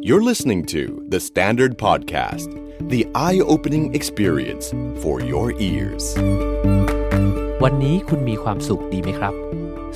[0.00, 2.48] You're listening to The Standard Podcast,
[2.88, 6.04] the eye opening experience for your ears.
[7.62, 9.34] วันนี้คุณมีความสุขดีไหมครับ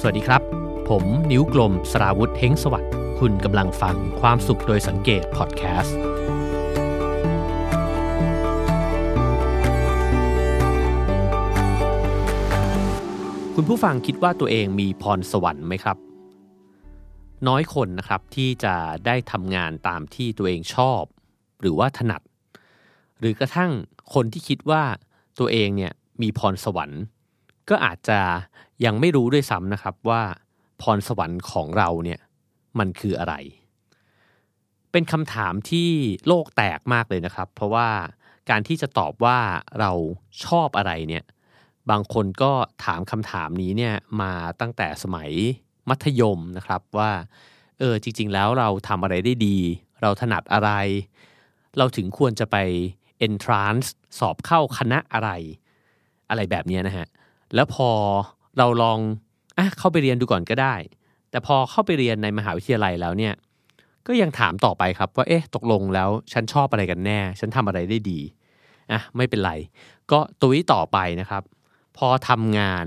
[0.00, 0.42] สวัสดีครับ
[0.88, 5.98] ผมนิ้วกลมสราวุธเฮงสวัสดิ์คุณกำลังฟังความสุขโดยสังเกตพอดแคสต์
[13.54, 16.07] คุณผู้ฟังคิดว่าตัวเองมีพรสวรรค์ไหมครับ
[17.46, 18.74] น้อยคนนะครับที่จะ
[19.06, 21.02] ได้ทำงานตามที่ตัวเองชอบ
[21.60, 22.22] หรือว่าถนัด
[23.18, 23.70] หรือกระทั่ง
[24.14, 24.82] คนที่คิดว่า
[25.38, 27.02] ตัวเองเนี่ยมีพรสวรรค์
[27.68, 28.20] ก็อาจจะ
[28.84, 30.22] ยังไม่รู้ด้วยซ้ำนะครับว่า
[30.82, 32.20] พรสวรรค์ของเราเนี่ย
[32.78, 33.34] มันคืออะไร
[34.92, 35.90] เป็นคำถามที่
[36.26, 37.88] โลกแตกมากเลยนะครับ เพราะว่า
[38.50, 39.38] การที่จะตอบว่า
[39.80, 39.92] เรา
[40.44, 41.24] ชอบอะไรเนี่ย
[41.90, 42.52] บางคนก็
[42.84, 45.30] ถามคำถามนี้เนี่ยมาตั้งแต่สมัย
[45.90, 47.10] มัธยมนะครับว่า
[47.78, 49.58] เออจริง ๆ แล้วเราทำอะไรได้ดี
[50.02, 50.70] เราถนัดอะไร
[51.78, 52.56] เราถึงควรจะไป
[53.26, 53.86] entrance
[54.18, 55.30] สอบเข้าคณะอะไร
[56.30, 57.06] อะไรแบบนี้นะฮะ
[57.54, 57.90] แล้วพอ
[58.58, 58.98] เราลอง
[59.58, 60.74] อะเข้าไปเรียนดูก่อนก็ได้
[61.30, 63.34] แต่พอเข้าไปเรียนในมหาวิทยาลัยแล้วเนี่ย
[64.06, 68.20] ก็ยังถามต่อไปครับว่าเอ๊ะตกลงแล้วฉันชอบอะไรกันแน่ ฉันทำอะไรได้ดี
[68.92, 69.52] อะไม่เป็นไร
[70.12, 71.42] ก็ตุ้ยต่อไปนะครับ
[71.96, 72.86] พอทำงาน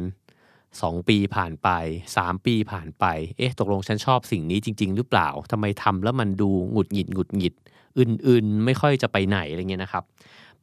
[0.80, 1.70] 2 ปีผ่านไป
[2.16, 3.06] 3 ปีผ่านไป
[3.38, 7.54] เอ๊ะตกลงฉันชอบสิ่งนี้จริง ๆ หรือเปล่าทำไมทำแล้วมันดูหงุดหงิดหงุดหงิด
[8.00, 10.04] อื่นๆ ไม่ค่อยจะไปไหนอะไรเงี้ยนะครับ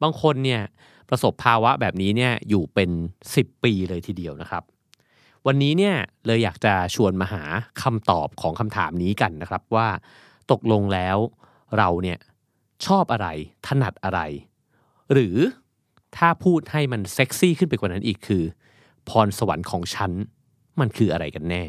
[0.01, 0.61] บางคนเนี่ย
[1.09, 2.89] ประสบภาวะแบบนี้เนี่ยอยู่เป็น
[3.27, 4.63] 10 ปีเลยทีเดียวนะครับ
[5.47, 7.43] วันนี้เนี่ยเลยอยากจะชวนมาหา
[7.83, 9.87] คำตอบของคำถามนี้กันนะครับว่า
[10.51, 11.17] ตกลงแล้ว
[11.77, 12.19] เราเนี่ย
[12.85, 13.27] ชอบอะไร
[13.67, 14.19] ถนัดอะไร
[15.13, 15.37] หรือ
[16.17, 18.43] ถ้าพูดให้มันเซ็กซี่ขึ้นไปกว่านั้นอีกคือ
[19.09, 20.11] พรสวรรค์ของฉัน
[20.79, 21.65] มันคืออะไรกันแน่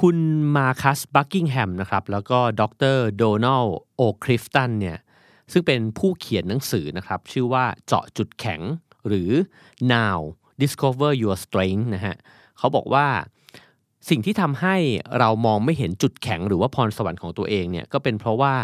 [0.00, 0.16] คุณ
[0.56, 2.62] มาคัสบักกิงแฮมนะครับแล้วก็ด
[2.96, 3.66] รโดนัล
[3.96, 4.98] โอคริฟตันเนี่ย
[5.52, 8.60] ซึ่งเป็นผู้เขียนหนังสือนะครับ ชื่อว่าเจาะจุดแข็ง
[9.06, 9.30] หรือ
[9.94, 10.18] now
[10.62, 12.16] discover your strength นะฮะ
[12.58, 13.06] เขาบอกว่า
[14.08, 14.76] สิ่งที่ทำให้
[15.18, 18.54] เรามองไม่เห็นจุดแข็งหรือว่าพรสวรรค์ของตัวเองเนี่ยก็เป็นเพราะว่า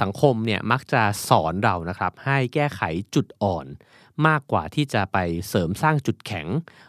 [0.00, 2.80] สังคมเนี่ยมักจะสอนเรานะครับให้แก้ไข
[3.14, 3.66] จุดอ่อน
[4.26, 5.18] มากกว่าที่จะไป
[5.48, 6.46] เสริมสร้างจุดแข็ง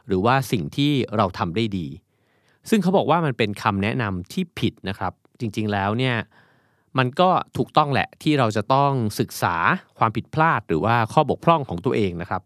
[0.08, 1.88] หรือว่าสิ่งที่เราทำได้ดี
[2.70, 6.16] ซึ่งเขาบอกว่ามันเป็นคำแนะนำที่ผิดนะครับ จริงๆแล้วเนี่ย
[6.98, 9.56] มันก็ถูกต้องแหละที่เราจะต้องศึกษา
[9.98, 12.42] ความผิดพลาดหรือว่าข้อบกพร่องของตัวเองนะครับ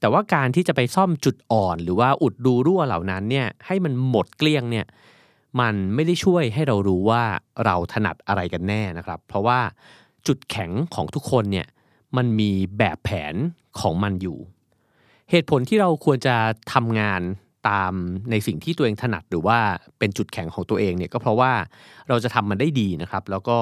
[0.00, 4.86] แต่ว่าการที่จะไปซ่อมจุดอ่อนหรือว่าอุดดูรั่วเหล่านั้นเนี่ยให้มันหมดเกลี้ยงเนี่ย
[5.60, 7.22] มันไม่ได้ช่วยให้เรารู้ว่า
[7.64, 9.60] เราถนัดอะไรกันแน่นะครับ เพราะว่า
[10.26, 11.66] จุดแข็งของทุกคนเนี่ย
[12.16, 13.34] มันมีแบบแผน
[13.80, 14.38] ของมันอยู่
[15.30, 16.36] เหตุผลที่เราควรจะ
[16.74, 17.22] ทำงาน
[17.68, 17.92] ตาม
[18.30, 19.58] ในสิ่งที่ตัวเองถนัดหรือว่า
[19.98, 21.52] เป็นจุดแข็งของตัวเองเนี่ยก็เพราะว่า
[22.08, 23.58] เราจะทำมันได้ดีนะครับ แล้วก็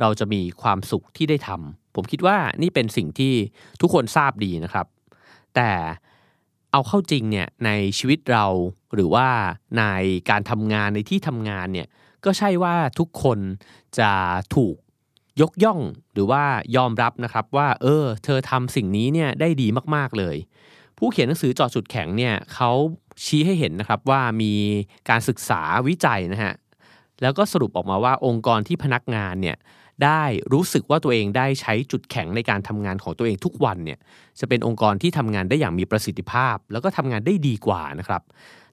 [0.00, 3.34] เราจะมีความสุขที่ได้ทำผมคิดว่านี่เป็นสิ่งที่
[3.80, 4.86] ทุกคนทราบดีนะครับ
[5.54, 5.70] แต่
[6.72, 8.46] เอาเข้าจริงเนี่ยในชีวิตเรา
[8.94, 9.28] หรือว่า
[9.78, 9.84] ใน
[10.30, 11.88] การทำงานในที่ทำงานเนี่ย
[12.24, 13.38] ก็ใช่ว่าทุกคน
[13.98, 14.10] จะ
[14.54, 14.76] ถูก
[15.40, 15.80] ยกย่อง
[16.12, 16.42] หรือว่า
[16.76, 20.36] ยอมรับนะครับว่า เออ เธอทำสิ่งนี้เนี่ยได้ดีมากๆเลย
[20.98, 22.70] ผู้เขียนหนังสือจอจุดแข็งเนี่ยเขา
[23.24, 24.52] ชี้ให้เห็นนะครับว่ามี
[25.08, 26.54] การศึกษาวิจัยนะฮะ
[27.22, 29.56] แล้วก็สรุปออกมาว่าองค์กรที่พนักงานเนี่ย
[30.04, 30.22] ได้
[30.52, 33.98] รู้สึกว่าตัวเองได้ใช้จุดแข็งในการทำงานของตัวเองทุกวันเนี่ย
[34.40, 38.22] จะเป็นองค์กรที่ทำงานได้อย่างมีประสิทธิภาพ แล้วก็ทำงานได้ดีกว่านะครับ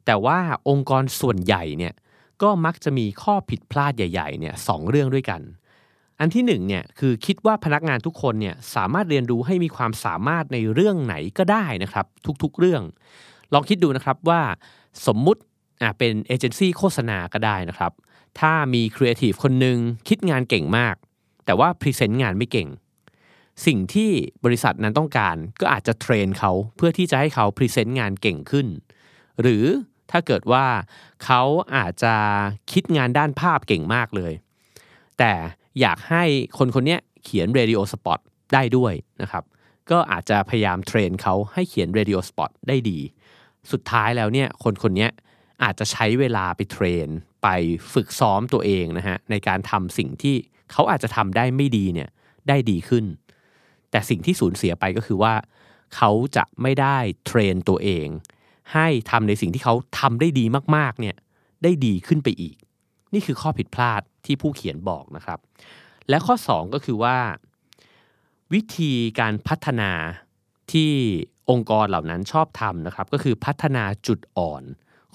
[0.05, 0.37] แต่ว่า
[0.69, 1.93] องค์กรส่วนใหญ่เนี่ย
[2.41, 5.41] ก็มักจะมีข้อผิดพลาดใหญ่ๆเนี่ยสองเรื่องด้วยกัน
[6.19, 12.05] อันที่หนึ่งเนี่ยคือคิดว่าพนักงานทุกคนเนี่ยสามารถเรียนรู้ให้มีความสามารถในเรื่องไหนก็ได้นะครับ
[12.43, 12.83] ทุกๆเรื่อง
[13.53, 14.41] ลองคิดดูนะครับว่า
[15.07, 15.41] สมมุติ
[15.81, 17.91] อะเป็นเอเจนซี่โฆษณาก็ได้นะครับ
[18.39, 19.77] ถ้ามีครีเอทีฟคนหนึ่ง
[20.07, 20.95] คิดงานเก่งมาก
[21.45, 22.69] แต่ว่า present งานไม่เก่ง
[23.65, 24.11] สิ่งที่
[24.45, 28.67] บริษัทนั้นต้องการก็อาจจะ train เขาเพื่อที่จะให้เขา present งานเก่งขึ้น
[29.41, 29.65] หรือ
[30.11, 30.65] ถ้าเกิดว่า
[31.23, 31.41] เขา
[31.75, 32.15] อาจจะ
[32.71, 34.33] คิดงานด้านภาพเก่งมากเลย
[35.19, 35.33] แต่
[35.81, 36.23] อยากให้
[36.57, 38.19] คนคนนี้เขียน radio spot
[38.53, 39.43] ได้ด้วยนะครับ
[39.91, 42.99] ก็อาจจะพยายาม train เขาให้เขียน radio spot ได้ดี
[43.71, 45.07] สุดท้ายแล้วเนี่ยคนคนนี้
[45.63, 47.07] อาจจะใช้เวลาไป train
[47.43, 47.47] ไป
[47.93, 50.35] ฝึกซ้อมตัวเองนะฮะในการทำสิ่งที่
[50.71, 52.09] เขาอาจจะทำได้ไม่ดีเนี่ย
[52.47, 53.05] ได้ดีขึ้น
[53.91, 55.33] แต่สิ่งที่สูญเสียไปก็คือว่า
[55.95, 58.07] เขาจะไม่ได้เทรนตัวเอง
[58.73, 60.45] ให้ทำในสิ่งที่เขาทำได้ดี
[60.75, 61.15] มากๆเนี่ย
[61.63, 62.55] ได้ดีขึ้นไปอีก
[63.13, 65.39] นี่คือข้อผิดพลาดที่ผู้เขียนบอกนะครับ
[66.09, 67.17] และข้อ 2 ก็คือว่า
[68.53, 69.91] วิธีการพัฒนา
[70.71, 70.91] ที่
[71.49, 74.63] องค์กรเหล่านั้นชอบทำนะครับ ก็คือพัฒนาจุดอ่อน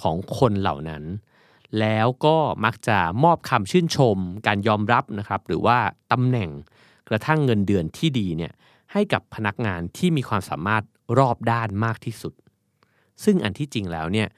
[0.02, 1.04] ของคนเหล่านั้น
[1.80, 5.78] แล้วก็มักจะมอบคำชื่นชม การยอมรับนะครับ หรือว่า
[6.12, 6.50] ตำแหน่ง
[7.08, 8.52] กระทั่งเงินเดือนที่ดีเนี่ย
[8.92, 10.82] ให้กับพนักงานที่มีความสามารถ
[11.18, 12.34] รอบด้านมากที่สุด
[13.24, 14.28] ซึ่งอันที่จริงแล้วเนี่ย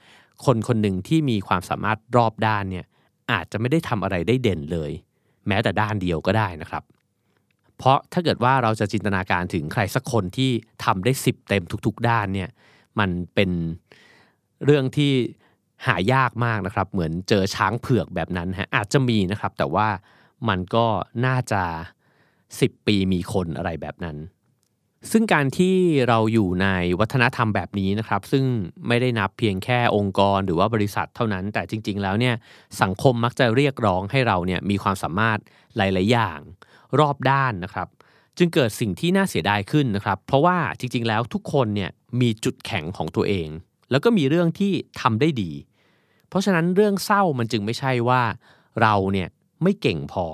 [0.44, 2.87] คนคนหนึ่งที่มีความสามารถรอบด้านเนี่ย
[3.32, 4.90] อาจจะไม่ได้ทำอะไรได้เด่นเลย
[5.49, 6.82] แม้แต่ด้านเดียวก็ได้นะครับ
[7.78, 10.50] เพราะถ้าเกิดว่าเราจะจินตนาการถึงใครสักคนที่
[10.84, 12.50] ทำได้สิบเต็มทุก ๆ ด้านเนี่ย
[12.99, 13.50] มันเป็น
[14.64, 15.12] เรื่องที่
[15.87, 19.88] หายากมากนะครับ เหมือนเจอช้างเผือกแบบนั้นฮะอาจจะมีนะครับ แต่ว่า
[20.49, 20.87] มันก็
[21.26, 21.62] น่าจะ
[22.25, 24.17] 10 ปีมีคนอะไรแบบนั้น
[25.12, 25.76] ซึ่งการที่
[26.08, 26.67] เราอยู่ใน
[27.00, 28.44] วัฒนธรรมแบบนี้นะครับ ซึ่ง
[28.88, 32.35] ไม่ได้นับเพียงแค่องค์กรหรือว่าบริษัทเท่านั้น แต่จริง ๆ แล้วเนี่ย
[32.82, 35.38] สังคมมักจะเรียกร้องให้เราเนี่ยมีความสามารถ
[35.76, 36.38] หลาย ๆ อย่าง
[36.99, 37.88] รอบด้านนะครับ
[38.38, 43.49] จึงเกิดสิ่งที่น่าเสียดายขึ้นนะครับ เพราะว่าจริง ๆ แล้วทุกคนเนี่ยมีจุดแข็งของตัวเอง
[43.91, 45.53] แล้วก็มีเรื่องที่ทำได้ดี
[46.29, 48.23] เพราะฉะนั้นเรื่องเศร้ามันจึงไม่ใช่ว่า
[48.82, 49.29] เราเนี่ย
[49.62, 50.26] ไม่เก่งพอ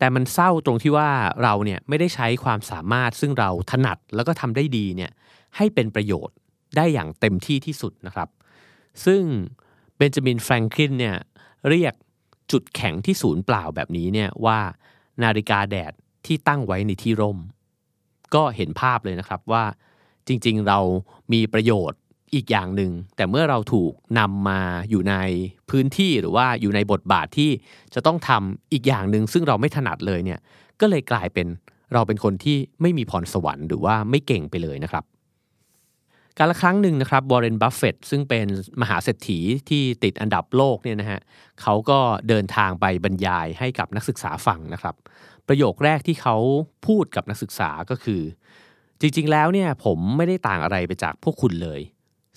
[0.00, 1.08] แต่มันเศร้าตรงที่ว่า
[1.42, 5.10] เราเนี่ยไม่ได้ใช้ความสามารถซึ่งเราถนัดแล้วก็ทำได้ดีเนี่ย
[5.56, 6.36] ให้เป็นประโยชน์
[6.76, 8.28] ได้อย่างเต็มที่ที่สุดนะครับ
[9.04, 9.22] ซึ่ง
[9.96, 11.16] เบนจามินแฟรงคลินเนี่ย
[11.68, 11.94] เรียก
[12.52, 14.58] จุดแข็งที่ศูนย์เปล่าแบบนี้เนี่ยว่า
[15.22, 15.92] นาฬิกาแดด
[16.26, 17.38] ที่ตั้งไว้ในที่ร่ม
[18.34, 19.64] ก็เห็นภาพเลยนะครับว่า
[20.26, 20.78] จริงๆเรา
[21.32, 21.99] มีประโยชน์
[22.34, 24.60] อีกอย่างหนึ่ง แต่เมื่อเราถูกนำมา
[24.90, 25.14] อยู่ใน
[25.70, 27.50] พื้นที่หรือว่าอยู่ในบทบาทที่
[27.94, 30.40] จะต้องทำอีกอย่างหนึ่งซึ่งเราไม่ถนัดเลยเนี่ย
[30.80, 31.46] ก็เลยกลายเป็น
[31.92, 35.04] เราเป็นคนที่ไม่มีพรสวรรค์หรือว่าไม่เก่งไปเลยนะครับ
[36.38, 38.46] การละครั้งหนึ่งนะครับบรเรนบัฟเฟตซึ่งเป็น
[38.80, 39.38] มหาเศรษฐี
[39.68, 41.20] ที่ติดอันดับโลกเนี่ยนะฮะ
[41.62, 41.98] เขาก็
[42.28, 44.94] เดินทางไปบรรยายให้กับนักศึกษาฟังนะครับ
[45.48, 46.36] ประโยคแรกที่เขา
[46.86, 48.22] พูดกับนักศึกษาก็คือ
[49.00, 51.80] จริงๆแล้วเนี่ยผมไม่ได้ต่างอะไรไปจากพวกคุณเลย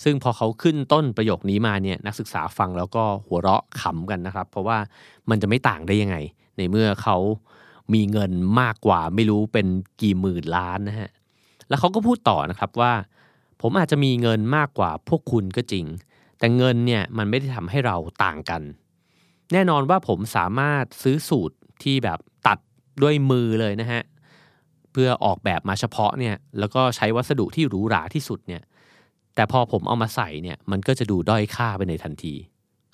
[0.03, 4.77] ซึ่งพอเขาขึ้นต้นประโยคนี้มาเนี่ยนักศึกษาฟังแล้วก็หัวเราะขำกันนะครับ เพราะว่า
[5.29, 6.17] มันจะไม่ต่างได้ยังไง
[6.57, 7.17] ในเมื่อเขา
[7.93, 8.31] มีเงิน
[8.61, 9.67] มากกว่าไม่รู้เป็น
[10.01, 11.09] กี่หมื่นล้านนะฮะ
[11.69, 12.93] แล้วเขาก็พูดต่อนะครับว่า
[13.61, 15.85] ผมอาจจะมีเงินมากกว่าพวกคุณก็จริง
[16.39, 18.61] แต่เงินเนี่ยมันไม่ได้ทำให้เราต่างกัน
[19.53, 22.59] แน่นอนว่าผมสามารถซื้อสูตรที่แบบตัด
[23.03, 24.01] ด้วยมือเลยนะฮะ
[24.91, 28.61] เพื่อออกแบบมาเฉพาะเนี่ยแล้วก็ใช้วัสดุที่หรูหราที่สุดเนี่ย
[29.35, 32.33] แต่พอผมเอามาใส่เนี่ยมันก็จะดูด้อยค่าไปในทันที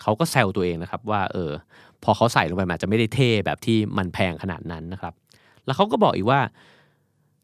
[0.01, 1.51] เขาก็แซวตัวเองนะครับว่าเออ
[2.03, 5.13] พอเขาใส่ลงไปมันอาจะไม่ได้เท่แบบที่มันแพงขนาดนั้นนะครับ
[5.65, 6.41] แล้วเขาก็บอกอีกว่า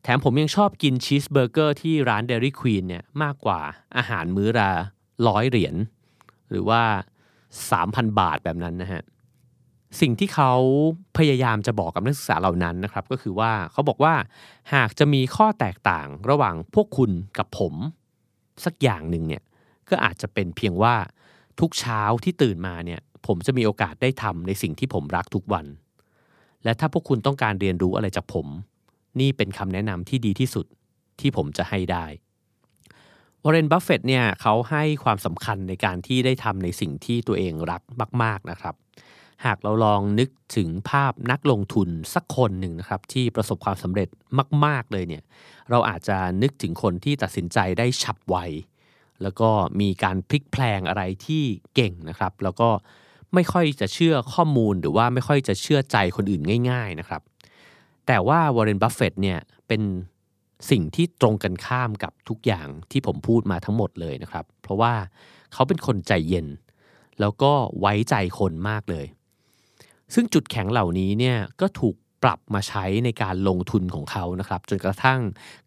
[0.03, 3.59] แถมผมยังชอบกินชีสเบอร์เกอร์ที่ร้าน Dairy Queen เนี่ยมากกว่า
[3.97, 4.69] อาหารมื้อละ
[5.27, 5.75] ร้อยเหรียญ
[6.49, 6.81] หรือว่า
[7.51, 9.03] 3,000 บาทแบบนั้นนะฮะ
[10.01, 10.53] สิ่งที่เขา
[11.17, 14.13] พยายามจะบอกกับนักศึกษาเหล่านั้นนะครับ ก็คือว่าเขาบอกว่า
[14.73, 17.73] หากจะมีข้อแตกต่างระหว่างพวกคุณกับผม
[18.65, 19.43] สักอย่างหนึ่งเนี่ย
[19.89, 20.95] ก็อาจจะเป็นเพียงว่า
[21.59, 25.65] ทุกเช้าที่ตื่นมาเนี่ยผมจะมีโอกาสได้ทำในสิ่งที่ผมรักทุกวัน
[26.63, 28.47] และถ้าพวกคุณต้องการเรียนรู้อะไรจากผม
[29.19, 30.65] นี่เป็นคำแนะนำที่ดีที่สุด
[31.19, 32.05] ที่ผมจะให้ได้
[33.43, 37.81] วอร์เรนบัฟเฟตเนี่ยเขาให้ความสำคัญในการที่ได้ทำในสิ่งที่ตัวเองรัก
[38.23, 38.75] มาก ๆนะครับ
[39.45, 44.07] หากเราลองนึกถึงภาพนักลงทุนสักคนหนึ่งนะครับที่ประสบความสำเร็จ
[44.65, 45.23] มาก ๆ เลยเนี่ย
[45.69, 48.37] เราอาจจะนึกถึงคนที่ตัดสินใจได้ฉับไว
[49.21, 49.49] แล้วก็
[49.81, 51.43] มีการพลิกแพลงอะไรที่
[51.75, 52.69] เก่งนะครับ แล้วก็
[53.33, 56.41] ไม่ค่อยจะเชื่อข้อมูลหรือว่าไม่ค่อยจะเชื่อใจคนอื่น
[56.71, 57.21] ง่าย ๆนะครับ
[58.07, 59.81] แต่ว่าวอร์เรนบัฟเฟตเนี่ยเป็น
[60.69, 64.93] สิ่งที่ตรงกันข้ามกับทุกอย่างที่ผมพูดมาทั้งหมดเลยนะครับ เพราะว่า
[65.53, 66.47] เขาเป็นคนใจเย็น
[67.19, 69.05] แล้วก็ไว้ใจคนมากเลย
[70.13, 75.19] ซึ่งจุดแข็งเหล่านี้เนี่ยก็ถูกปรับมาใช้ในการลงทุนของเขานะครับ จนกระทั่ง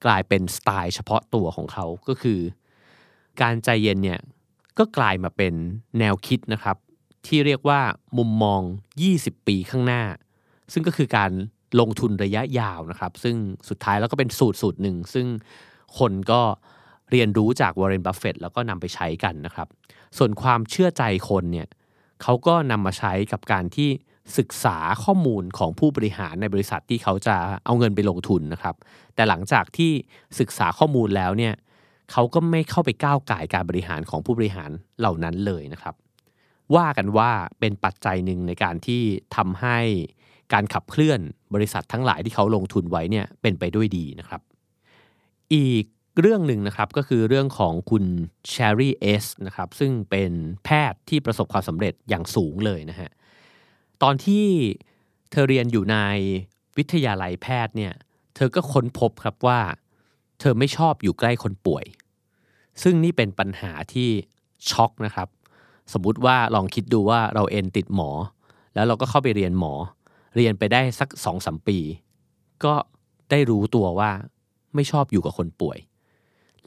[0.05, 2.41] กลายเป็นสไตล์เฉพาะตัวของเขาก็คือ
[3.41, 4.21] การใจเย็นเนี่ย
[4.79, 5.55] ก็กลายมาเป็น
[5.99, 6.77] แนวคิดนะครับ
[7.27, 7.81] ที่เรียกว่า
[8.19, 8.61] มุมมอง
[9.05, 10.03] 20 ปีข้างหน้า
[10.73, 11.31] ซึ่งก็คือการ
[11.81, 13.37] ลงทุนระยะยาวนะครับ ซึ่ง
[13.69, 15.27] สุดท้ายแล้วก็เป็นสูตรสูตรหนึ่ง ซึ่ง
[15.99, 16.41] คนก็
[17.11, 19.69] เรียนรู้จากวอร์เรนบัฟเฟตแล้วก็นำไปใช้กันนะครับ
[20.19, 21.69] ส่วนความเชื่อใจคนเนี่ย
[22.23, 23.91] เขาก็นำมาใช้กับการที่
[24.39, 28.75] ศึกษาข้อมูลของผู้บริหารในบริษัทที่เขาจะเอาเงินไปลงทุนนะครับ
[29.15, 29.91] แต่หลังจากที่
[30.41, 31.55] ศึกษาข้อมูลแล้วเนี่ย
[32.13, 35.95] เขาก็ไม่เข้าไปก้าวไก่การบริหารของผู้บริหารเหล่านั้นเลยนะครับ
[36.77, 37.31] ว่ากันว่า
[37.61, 39.03] เป็นปัจจัยหนึ่งในการที่
[39.37, 39.79] ทำให้
[40.53, 41.21] การขับเคลื่อน
[41.55, 44.41] บริษัททั้งหลายที่เขาลงทุนไว้เนี่ยเป็นไปด้วยดีนะครับ
[45.55, 45.85] อีก
[46.21, 48.05] เรื่องหนึ่งนะครับก็คือเรื่องของคุณ
[48.51, 50.33] แชร์รี่เอสนะครับซึ่งเป็น
[50.65, 53.11] แพทย์ที่ประสบความสำเร็จอย่างสูงเลยนะฮะ
[54.03, 54.45] ตอนที่
[55.31, 55.97] เธอเรียนอยู่ใน
[56.77, 57.95] วิทยาลัยแพทย์เนี่ย
[58.35, 59.61] เธอก็ค้นพบครับว่า
[60.41, 61.85] เธอไม่ชอบอยู่ใกล้คนป่วย
[62.83, 64.09] ซึ่งนี่เป็นปัญหาที่
[64.71, 65.29] ช็อกนะครับ
[65.93, 68.11] สมมุติว่าลองคิดดูว่าเราเอ็นติดหมอ
[68.75, 69.73] แล้วเราก็เข้าไปเรียนหมอ
[70.37, 71.79] เรียนไปได้สักสองสมปี
[72.65, 72.75] ก็
[73.31, 74.11] ได้รู้ตัวว่า
[74.75, 75.79] ไม่ชอบอยู่กับคนป่วย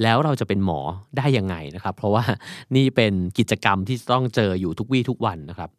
[0.03, 0.79] แล้วเราจะเป็นหมอ
[1.17, 2.23] ได้ยังไงนะครับ เพราะว่า
[2.75, 5.69] นี่เป็นกิจกรรมที่ต้องเจออยู่ทุกวี่ทุกวันนะครับ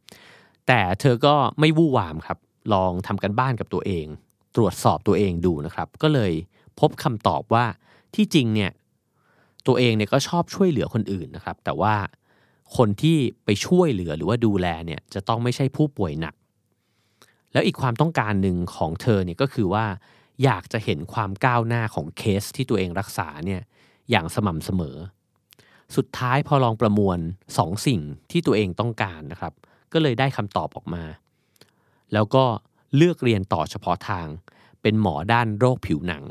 [0.75, 2.39] แต่เธอก็ไม่วู่วามครับ
[2.73, 4.07] ลองทำกันบ้านกับตัวเอง
[4.57, 6.33] ตรวจสอบตัวเองดูนะครับ ก็เลย
[6.81, 7.65] พบคำตอบว่า
[8.15, 8.71] ที่จริงเนี่ย
[9.67, 11.95] ตัวเองเนี่ยก็ชอบช่วยเหลือคนอื่นนะครับ แต่ว่า
[12.77, 16.35] คนที่ไปช่วยเหลือหรือว่าดูแลเนี่ยจะต้องไม่ใช่ผู้ป่วยหนัก
[17.53, 19.85] แล้วอีกความต้องการหนึ่งของเธอเนี่ยก็คือว่า
[20.45, 23.61] อยากจะเห็นความก้าวหน้าของเคสที่ตัวเองรักษาเนี่ย
[24.11, 24.97] อย่างสม่ำเสมอ
[25.97, 27.19] สุดท้ายพอลองประมวล
[27.59, 28.01] สองสิ่ง
[28.31, 29.55] ที่ตัวเองต้องการนะครับ
[29.93, 31.05] ก็เลยได้คำตอบออกมา
[32.13, 32.45] แล้วก็
[32.97, 34.27] เลือกเรียนต่อเฉพาะทาง
[34.83, 36.25] เป็นหมอด้านโรคผิวหนัง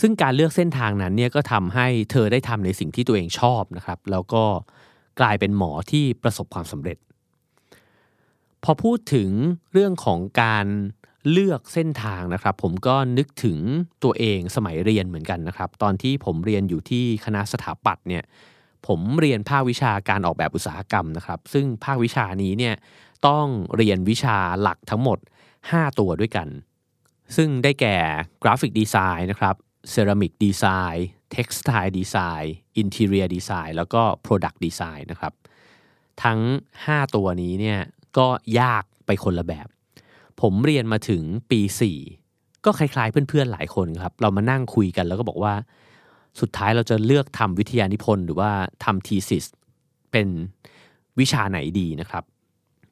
[0.00, 4.44] ซึ่งการเลือกเส้นทางนั้นเนี่ยก็ทำให้เธอได้ทำในสิ่งที่ตัวเองชอบนะครับ แล้วก็
[5.20, 6.98] กลายเป็นหมอที่ประสบความสำเร็จ
[8.64, 9.30] พอพูดถึง
[9.72, 10.66] เรื่องของการ
[11.30, 13.58] เลือกเส้นทางนะครับ ผมก็นึกถึง
[14.04, 18.22] ตัวเองสมัยเรียนเหมือนกันนะครับ ตอนที่ผมเรียนอยู่ที่คณะสถาปัตย์เนี่ย
[18.86, 22.74] ผมเรียนภาควิชาการออกแบบอุตสาหกรรมนะครับ ซึ่งภาควิชานี้เนี่ย
[23.26, 23.46] ต้อง
[23.76, 25.18] เรียนวิชาหลักทั้งหมด
[25.58, 26.48] 5 ตัวด้วยกัน
[27.36, 27.96] ซึ่งได้แก่
[28.42, 29.54] graphic design นะครับ
[29.90, 35.32] เซรามิกดีไซน์เท็กซ์ไทดีไซน์อินเท i รียดีไซน์แล้วก็ product design นะครับ
[36.24, 36.40] ทั้ง
[36.78, 37.80] 5 ตัวนี้เนี่ย
[38.18, 38.28] ก็
[38.60, 39.68] ยากไปคนละแบบ
[40.40, 41.60] ผมเรียนมาถึงปี
[42.08, 45.54] 4 ก็คล้ายๆเพื่อนๆหลายคนครับ เรามานั่งคุยกันแล้วก็บอกว่า
[46.40, 48.50] สุดท้ายเราจะเลือกทำวิทยานิพนธ์หรือว่า
[48.84, 49.44] ทำทีสิส
[50.12, 50.28] เป็น
[51.18, 52.24] วิชาไหนดีนะครับ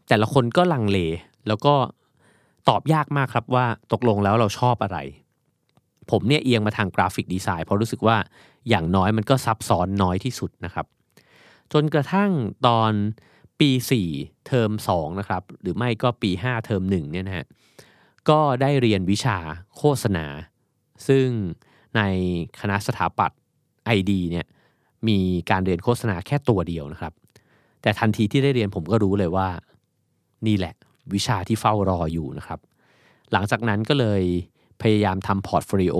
[0.08, 0.98] แต่ละคนก็ลังเล
[1.48, 1.74] แล้วก็
[2.68, 4.98] ตอบยากมากครับว่าตกลงแล้วเราชอบอะไร
[6.10, 8.16] ผมเนี่ยเอียงมาทางกราฟิกดีไซน์เพราะรู้สึกว่า
[8.68, 10.86] อย่างน้อยมันก็ซับซ้อนน้อยที่สุดนะครับ
[11.72, 12.30] จนกระทั่ง
[12.66, 12.92] ตอน
[13.60, 13.70] ปี
[14.10, 17.46] 4 เทอม2นะครับ หรือไม่ก็ปี 5 เทอม1เนี่ยนะฮะ
[18.28, 19.38] ก็ได้เรียนวิชา
[19.76, 20.26] โฆษณา
[21.08, 21.26] ซึ่ง
[21.96, 22.00] ใน
[22.60, 23.38] คณะสถาปัตย์
[23.84, 24.46] ID เนี่ย
[25.08, 25.18] มี
[25.50, 27.12] การเรียนโฆษณาแค่ตัวเดียวนะครับ
[27.82, 29.48] แต่ทันทีที่ได้เรียนผมก็รู้เลยว่า
[30.46, 30.74] นี่แหละ
[31.14, 32.60] วิชาที่เฝ้ารออยู่นะครับ
[33.32, 34.22] หลังจากนั้นก็เลย
[34.82, 35.98] พยายามทำ portfolio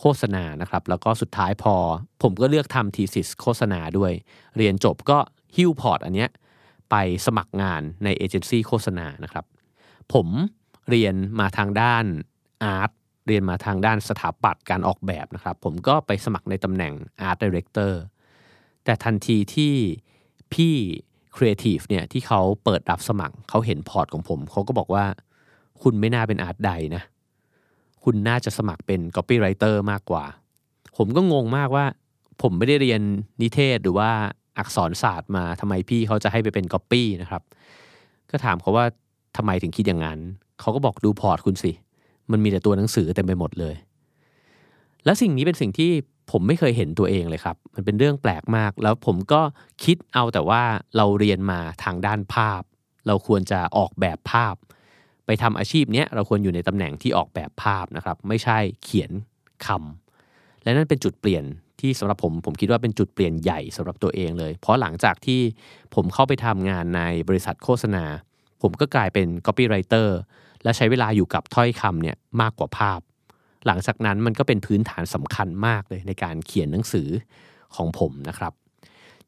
[0.00, 1.74] โฆษณานะครับ แล้วก็สุดท้ายพอ
[2.22, 4.12] ผมก็เลือกทำ thesis โฆษณาด้วย
[4.56, 5.18] เรียนจบก็
[5.56, 6.30] หิ้ว port อันเนี้ย
[6.90, 6.94] ไป
[7.26, 9.44] สมัครงานในเอเจนซี่โฆษณานะครับ
[10.12, 10.28] ผม
[10.90, 12.04] เรียนมาทางด้าน
[12.64, 12.90] art
[13.28, 18.00] เรียนมาทางด้านสถาปัตย์การออกแบบนะครับ ผมก็ไปสมัครในตำแหน่ง art director
[18.84, 19.74] แต่ทันทีที่
[20.54, 20.74] พี่
[21.36, 25.04] ครีเอทีฟเนี่ยที่เขาเปิดรับสมัครเขาเห็น port ของผม เขาก็บอกว่า
[25.82, 27.02] คุณไม่น่าเป็น art di นะ
[28.04, 30.24] คุณน่าจะสมัครเป็น copywriter มากกว่า
[30.96, 31.84] ผมก็งงมากว่า
[32.42, 33.00] ผมไม่ได้เรียน
[33.42, 34.10] นิเทศหรือว่า
[34.58, 37.42] อักษรศาสตร์มาทำไมพี่เขาจะให้ไปเป็นก๊อปปี้นะครับ
[38.30, 38.84] ก็ถามเขาว่า
[39.36, 40.18] ทำไมถึงคิดอย่างนั้น
[40.60, 41.72] เขาก็บอกดู port คุณสิ
[42.32, 43.74] มันมีแต่ตัวหนังสือเต็มไปหมดเลย
[45.04, 45.90] และสิ่งนี้เป็นสิ่งที่
[46.30, 49.40] ผมไม่เคยเห็นตัวเองเลยครับ มันเป็นเรื่องแปลกมาก แล้วผมก็
[49.84, 50.62] คิดเอาแต่ว่า
[50.96, 52.62] เราเรียนมาทางด้านภาพ
[53.06, 54.54] เราควรจะออกแบบภาพ
[55.26, 59.10] ไปทำอาชีพเนี้ยเราควรอยู่ในตำแหน่งที่ออกแบบภาพนะครับ ไม่ใช่เขียน
[59.66, 61.44] คำและนั่นเป็นจุดเปลี่ยน
[61.80, 65.40] ที่สำหรับผมผมคิดว่าเป็นจุดเปลี่ยนใหญ่สำหรับตัวเองเลย เพราะหลังจากที่
[65.94, 68.04] ผมเข้าไปทำงานในบริษัทโฆษณา
[68.62, 70.08] ผมก็กลายเป็น copywriter
[70.62, 73.00] และใช้เวลาอยู่กับถ้อยคำเนี่ยมากกว่าภาพ
[73.66, 77.08] หลังจากนั้นมันก็เป็นพื้นฐานสำคัญมากเลยในการเขียนหนังสือ
[77.76, 78.52] ของผมนะครับ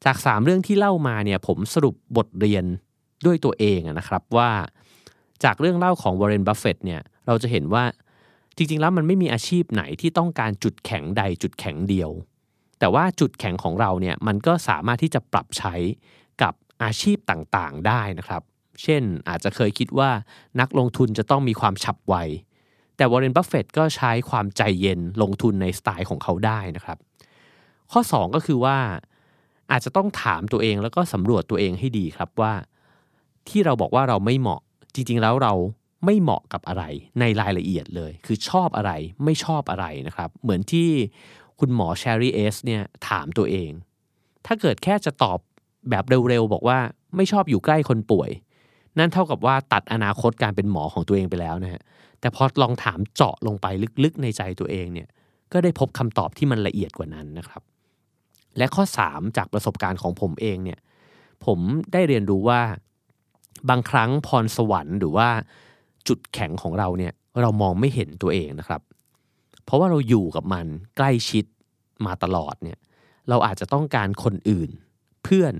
[0.05, 2.65] จาก 3 เรื่องที่เล่ามาเนี่ยผมสรุปบทเรียน
[3.25, 4.51] ด้วยตัวเองนะครับว่า
[5.43, 7.83] จากเรื่องเล่าของวอร์เรนบัฟเฟตเนี่ยเราจะเห็นว่า
[8.55, 12.09] จริงๆแล้วมันไม่มีอาชีพไหนที่ต้องการจุดแข็งใดจุดแข็งเดียว
[12.79, 15.75] แต่ว่าจุดแข็งของเราเนี่ยมันก็สามารถที่จะปรับใช้
[16.41, 18.41] กับอาชีพต่างๆได้นะครับ
[18.83, 20.09] เช่น อาจจะเคยคิดว่า
[20.59, 22.15] นักลงทุนจะต้องมีความฉับไว
[22.97, 26.97] แต่วอร์เรนบัฟเฟตก็ใช้ความใจเย็นลงทุนในสไตล์ของเขาได้นะครับ
[27.91, 28.77] ข้อ 2 ก็คือว่า
[29.71, 32.53] อาจจะต้องถามตัวเองแล้วก็สำรวจตัวเองให้ดีครับว่า
[33.49, 34.61] ที่เราบอกว่าเราไม่เหมาะ
[34.93, 35.53] จริงๆแล้วเรา
[36.05, 36.83] ไม่เหมาะกับอะไร
[37.19, 38.91] ในรายละเอียดเลย คือชอบอะไร
[39.23, 40.89] ไม่ชอบอะไรนะครับ เหมือนที่
[41.59, 43.71] คุณหมอแชรีเอสเนี่ยถามตัวเอง
[44.45, 45.39] ถ้าเกิดแค่จะตอบ
[45.89, 46.79] แบบเร็วๆ บอกว่า
[47.15, 48.29] ไม่ชอบอยู่ใกล้คนป่วย
[48.97, 51.81] นั่นเท่ากับว่าตัดอนาคตการเป็นหมอของตัวเองไปแล้วนะฮะ
[52.19, 53.67] แต่พอลองถามเจาะลงไป
[54.03, 55.07] ลึกๆในใจตัวเองเนี่ย
[55.51, 57.61] ก็ได้พบคำตอบที่มันละเอียดกว่านั้นนะครับ
[58.57, 60.79] และข้อ 3 จากประสบการณ์ของผมเองเนี่ย
[61.45, 61.59] ผม
[61.93, 62.61] ได้เรียนรู้ว่า
[63.69, 65.29] บางครั้งพรสวรรค์หรือว่า
[66.07, 68.81] จุดแข็งของเราเนี่ยเรามองไม่เห็นตัวเองนะครับ
[69.63, 70.65] เพราะว่าเราอยู่กับมัน
[70.97, 71.45] ใกล้ชิด
[72.05, 72.77] มาตลอดเนี่ย
[73.29, 74.69] เราอาจจะต้องการคนอื่น
[75.23, 75.53] เพื่อน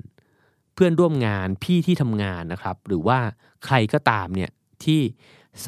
[0.84, 3.20] พื่อนร่วมงานพี่ที่ทำงานนะครับ หรือว่า
[3.66, 4.52] ใครก็ตามเนี่ย
[4.84, 5.02] ที่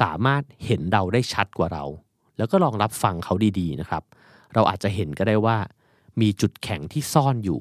[0.00, 1.84] สามารถเห็นเราได้ชัดกว่าเรา
[2.38, 4.02] แล้วก็ลองรับฟังเขาดีๆนะครับ
[4.54, 5.56] เราอาจจะเห็นก็ได้ว่า
[6.20, 7.60] มีจุดแข็งที่ซ่อนอยู่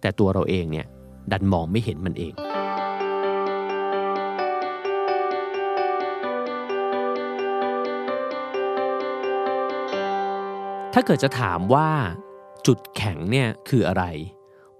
[0.00, 0.86] แต่ตัวเราเองเนี่ย
[1.32, 2.34] ดันมองไม่เห็นมันเอง
[10.94, 11.88] ถ้าเกิดจะถามว่า
[12.66, 14.04] จุดแข็งเนี่ยคืออะไร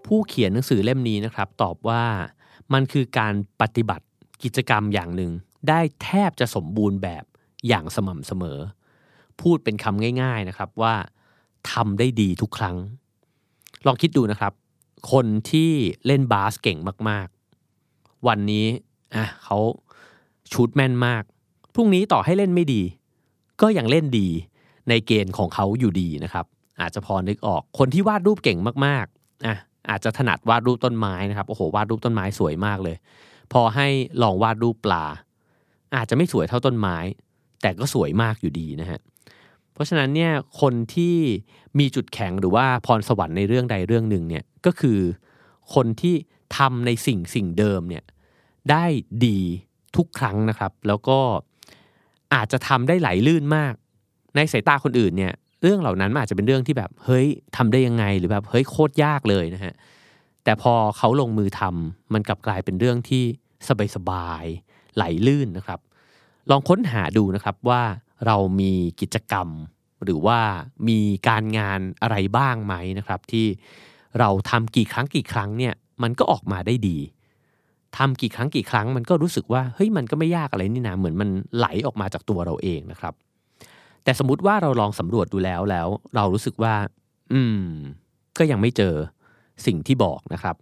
[0.06, 2.02] ผู้เขียนหนังสือเล่มนี้นะครับ ตอบว่า
[2.72, 4.06] มันคือการปฏิบัติ
[4.42, 5.30] กิจกรรมอย่างหนึ่ง
[5.68, 7.24] ได้แทบจะสมบูรณ์แบบ
[7.68, 8.58] อย่างสม่ำเสมอ
[9.40, 10.94] พูดเป็นคำง่าย ๆนะครับว่า
[11.72, 12.76] ทำได้ดีทุกครั้ง
[13.86, 14.52] ลองคิดดูนะครับ
[15.12, 15.70] คนที่
[16.06, 18.66] เล่นบาสเก่งมากๆ วันนี้
[19.14, 19.58] อะเขา
[20.52, 21.22] ชูดแม่นมาก
[21.74, 22.82] พรุ่งนี้ต่อให้เล่นไม่ดี
[23.62, 24.28] ก็ยังเล่นดี
[24.88, 26.46] ในเกณฑ์ของเขาอยู่ดีนะครับ
[26.80, 29.56] อาจจะพอนึกออกคนที่วาดรูปเก่งมากๆอะ
[29.90, 32.96] อาจจะถนัดวาดรูปต้นไม้นะครับโอ้โหวาดรูปต้นไม้สวยมากเลย
[33.52, 33.88] พอให้
[34.22, 35.04] ลองวาดรูปปลา
[35.96, 36.96] อาจจะไม่สวยเท่าต้นไม้
[37.62, 39.00] แต่ก็สวยมากอยู่ดีนะฮะ
[39.72, 41.16] เพราะฉะนั้นเนี่ยคนที่
[41.78, 44.98] มีจุดแข็งหรือว่าพรสวรรค์ในเรื่องใดเรื่องหนึ่งเนี่ยก็คือ
[45.74, 46.14] คนที่
[46.56, 48.04] ทำในสิ่งสิ่งเดิมเนี่ย
[48.70, 48.84] ได้
[49.26, 49.40] ดี
[49.96, 51.18] ทุกครั้งนะครับ แล้วก็
[52.34, 53.74] อาจจะทำได้ไหลลื่นมาก
[54.36, 55.32] ในสายตาคนอื่นเนี่ย
[55.64, 59.74] เรื่องเหล่านั้นอาจจะเป็นเรื่องที่แบบเฮ้ยทำได้ยังไงหรือแบบเฮ้ยโคตรยากเลยนะฮะ
[60.44, 63.24] แต่พอเขาลงมือทำมันกลับกลายเป็นเรื่องที่
[63.96, 65.80] สบายๆไหลลื่นนะครับ
[66.50, 67.82] ลองค้นหาดูนะครับว่า
[68.26, 69.48] เรามีกิจกรรม
[70.04, 70.40] หรือว่า
[70.88, 73.46] มีการงานอะไรบ้างไหมนะครับ ที่
[74.18, 76.98] เราทำกี่ครั้งกี่ครั้งเนี่ยมันก็ออกมาได้ดี
[77.96, 83.14] ทำกี่ครั้งกี่ครั้งมันก็รู้สึกว่าเฮ้ยมันก็ไม่ยากอะไรนี่นะเหมือนมันไหลออกมาจากตัวเราเองนะครับ
[84.04, 86.74] แต่สมมติว่าเราลองสำรวจดูแล้วแล้ว เรารู้สึกว่า
[87.32, 87.68] อืม
[88.38, 88.94] ก็ยังไม่เจอ
[89.66, 90.56] สิ่งที่บอกนะครับ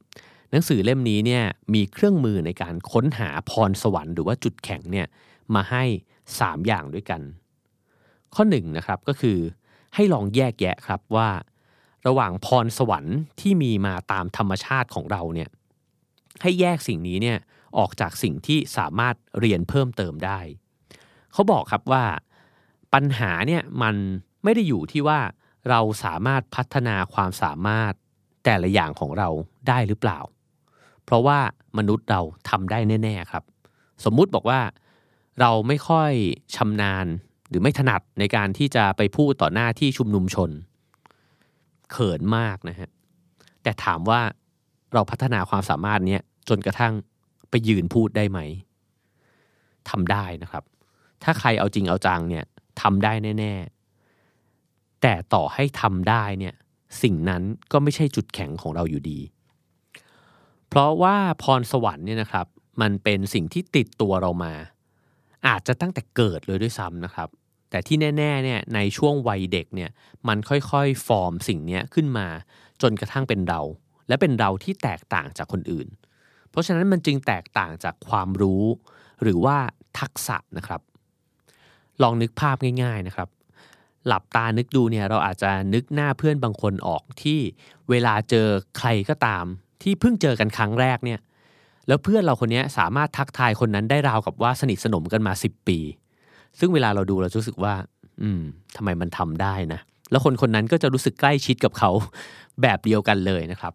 [0.51, 1.45] หนังสือเล่มนี้เนี่ย
[1.75, 5.07] มีเครื่องมือในการค้นหาพรสวรรค์หรือว่าจุดแข็งเนี่ย
[5.55, 5.85] มาให้
[6.27, 7.21] 3 อย่างด้วยกัน
[8.35, 9.39] ข้อ1นนะครับก็คือ
[9.95, 11.29] ให้ลองแยกแยะครับว่า
[12.07, 15.49] ระหว่างพรสวรรค์ที่มีมาตามธรรมชาติของเราเนี่ย
[16.43, 17.39] ให้แยกสิ่งนี้เนี่ย
[17.79, 20.41] ออกจากสิ่งที่สามารถเรียนเพิ่มเติมได้
[21.33, 22.05] เขาบอกครับว่า
[22.95, 23.95] ปัญหาเนี่ยมัน
[24.45, 25.21] ไม่ได้อยู่ที่ว่า
[25.71, 27.93] เราสามารถพัฒนาความสามารถ
[28.45, 29.29] แต่ละอย่างของเรา
[29.69, 30.19] ได้หรือเปล่า
[31.05, 31.39] เพราะว่า
[31.79, 33.45] มนุษย์เราทำได้แน่ๆครับ
[34.05, 34.61] สมมุติบอกว่า
[35.41, 36.13] เราไม่ค่อย
[36.57, 37.07] ชำนาญ
[37.49, 40.51] หรือไม่ถนัดในการที่จะไปพูดต่อหน้าที่ชุมนุมชน
[41.91, 42.91] เขินมากนะฮะ
[43.63, 44.21] แต่ถามว่า
[44.93, 46.93] เราพัฒนาความสามารถเนี้ยจนกระทั่ง
[47.51, 48.39] ไปยืนพูดได้ไหม
[49.91, 50.65] ทำได้นะครับ
[51.23, 52.45] ถ้าใครเอาจริงเอาจังเนี่ย
[52.83, 53.55] ทำได้แน่
[54.29, 56.55] ๆ แต่ต่อให้ทำได้เนี่ย
[57.03, 57.43] สิ่งนั้น
[57.73, 59.21] ก็ไม่ใช่จุดแข็งของเราอยู่ดี
[60.69, 62.47] เพราะว่าพรสวรรค์เนี่ยนะครับ
[62.81, 64.55] มันเป็นสิ่งที่ติดตัวเรามา
[65.47, 67.29] อาจจะตั้งแต่เกิดเลยด้วยซ้ำนะครับ
[67.71, 69.91] แต่ที่แน่ๆเนี่ยในช่วงวัยเด็กเนี่ย
[70.29, 72.27] มันค่อยๆฟอร์มสิ่งนี้ขึ้นมา
[72.83, 73.61] จนกระทั่งเป็นเรา
[74.09, 75.89] และเป็นเราที่แตกต่างจากคนอื่น
[76.51, 78.65] เพราะฉะนั้นมันจึงแตกต่างจากความรู้
[79.23, 79.57] หรือว่า
[80.01, 80.81] ทักษะนะครับ
[82.03, 83.29] ลองนึกภาพง่าย ๆนะครับ
[84.07, 87.41] หลับตานึกดูเนี่ยเราอาจจะนึกหน้าเพื่อนบางคนออกที่
[87.91, 88.47] เวลาเจอ
[88.79, 89.45] ใครก็ตาม
[89.83, 91.21] ที่เพิ่งเจอกันครั้งแรกเนี่ย
[91.89, 95.79] แล้วเพื่อนเราคนนี้สามารถทักทายคนนั้นได้ราวกับว่าสนิทสนมกันมา 10 ปี
[96.59, 97.75] ซึ่งเวลาเราดูเราจะรู้สึกว่า
[98.23, 98.43] อืม
[98.77, 101.91] ทำไมมันทำได้นะ แล้วคนคนนั้นก็จะรู้สึกใกล้ชิดกับเขา
[102.63, 103.73] แบบเดียวกันเลยนะครับ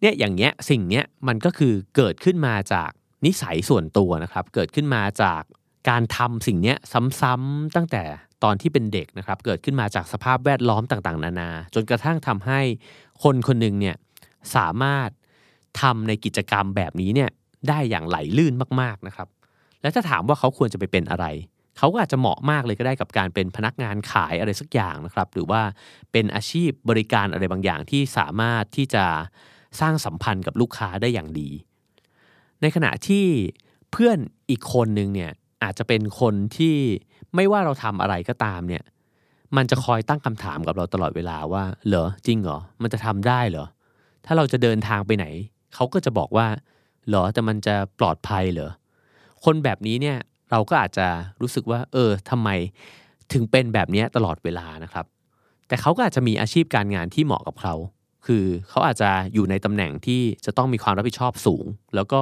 [0.00, 2.90] เนี่ยอย่างเงี้ยสิ่งเนี้ยมันก็คือเกิดขึ้นมาจาก
[3.26, 5.42] นิสัยส่วนตัวนะครับ เกิดขึ้นมาจาก
[5.88, 6.74] การทำสิ่งนี้
[7.20, 8.02] ซ้ำๆตั้งแต่
[8.44, 12.60] ตอนที่เป็นเด็กนะครับเกิดขึ้นมาจากสภาพแวดล้อมต่างๆ นานา จนกระทั่งทำให้
[13.22, 13.96] คนคนหนึ่งเนี่ย
[14.56, 15.08] สามารถ
[15.80, 17.30] ทำในกิจกรรมแบบนี้เนี่ย
[17.68, 19.28] ได้อย่างไหลลื่นมากๆนะครับ
[19.82, 21.26] และถ้าถามว่าเขาควรจะไปเป็นอะไร
[21.78, 25.62] เขาก็อาจจะเหมาะมากเลยก็ได้กับการเป็นพนักงานขายอะไรสักอย่างนะครับ หรือว่า
[26.12, 29.04] เป็นอาชีพบริการอะไรบางอย่างที่สามารถที่จะ
[29.80, 31.50] สร้างสัมพันธ์กับลูกค้าได้อย่างดี
[32.60, 33.26] ในขณะที่
[33.90, 34.18] เพื่อน
[34.50, 36.76] อีกคนหนึ่งเนี่ย อาจจะเป็นคนที่
[37.34, 38.84] ไม่ว่าเราทำอะไรก็ตามเนี่ย
[39.56, 43.66] มันจะคอยตั้งคำถามกับเราตลอดเวลาว่า เหรอจริงเหรอ มันจะทำได้เหรอ
[44.26, 45.26] ถ้าเราจะเดินทางไปไหน
[45.74, 46.46] เขาก็จะบอกว่า
[47.08, 48.70] เหรอแต่มันจะปลอดภัยเหรอ
[49.44, 50.18] คนแบบนี้เนี่ย
[50.50, 51.06] เราก็อาจจะ
[51.40, 52.48] รู้สึกว่า เออทำไม
[53.32, 55.06] ถึงเป็นแบบนี้ตลอดเวลานะครับ
[55.68, 57.74] แต่เขาก็อาจจะมีอาชีพการงานที่เหมาะกับเขา
[58.26, 61.64] คือเขาอาจจะอยู่ในตำแหน่งที่จะต้องมีความรับผิดชอบสูง
[61.94, 62.20] แล้วก็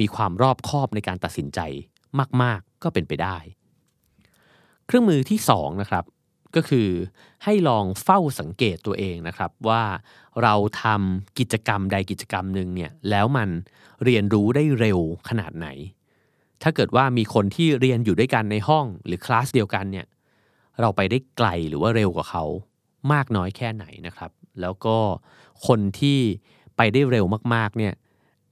[0.00, 1.60] มีความรอบคอบในการตัดสินใจ
[2.42, 3.36] มาก ๆ ก็เป็นไปได้
[4.86, 6.04] เครื่องมือที่2นะครับ
[6.56, 6.88] ก็คือ
[7.44, 9.82] ให้ลองเฝ้าสังเกตตัวเองนะครับว่า
[10.42, 13.48] เราทำกิจกรรมใดกิจกรรมหนึ่งเนี่ยแล้วมัน
[14.04, 15.68] เรียนรู้ได้เร็วขนาดไหน
[16.62, 20.06] ถ้าเกิดว่ามีคนที่เรียนอยู่ด้วยกันในห้องหรือคลาสเดียวกันเนี่ย
[20.80, 22.44] เราไปได้ไกลหรือว่าเร็วกว่าเขา
[23.12, 24.96] มากน้อยแค่ไหนนะครับ แล้วก็
[25.66, 26.18] คนที่
[26.76, 27.24] ไปได้เร็ว
[27.54, 27.94] มากๆเนี่ย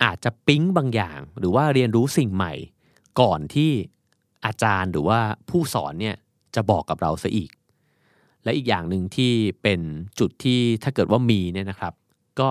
[0.05, 2.55] อาจจะปิ๊งบางอย่าง หรือว่าเรียนรู้สิ่งใหม่
[3.21, 3.71] ก่อนที่
[4.47, 5.21] อาจารย์หรือว่า
[5.51, 6.17] ผู้สอนเนี่ย
[6.55, 7.51] จะบอกกับเราซะอีก
[8.45, 9.81] และอีกอย่างหนึ่งที่เป็น
[10.19, 11.93] จุดที่ถ้าเกิดว่ามีเนี่ยนะครับ
[12.41, 12.49] ก็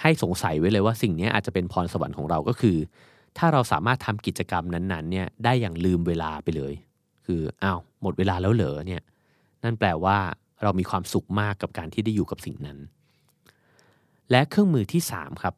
[0.00, 2.76] ให้สงสัยไว้เลยว่าสิ่งนี้อาจจะเป็นพรสวรรค์ของเราก็คือ
[3.38, 6.74] ถ้าเราสามารถทำกิจกรรมนั้นๆเนี่ยได้อย่างลืมเวลาไปเลย
[7.26, 9.02] คืออ้าวหมดเวลาแล้วเหรอเนี่ย
[9.64, 10.18] นั่นแปลว่า
[10.62, 12.78] เรามีความสุขมากกับการที่ได้อยู่กับสิ่งนั้น
[14.30, 15.54] และเครื่องมือที่ 3 ครับ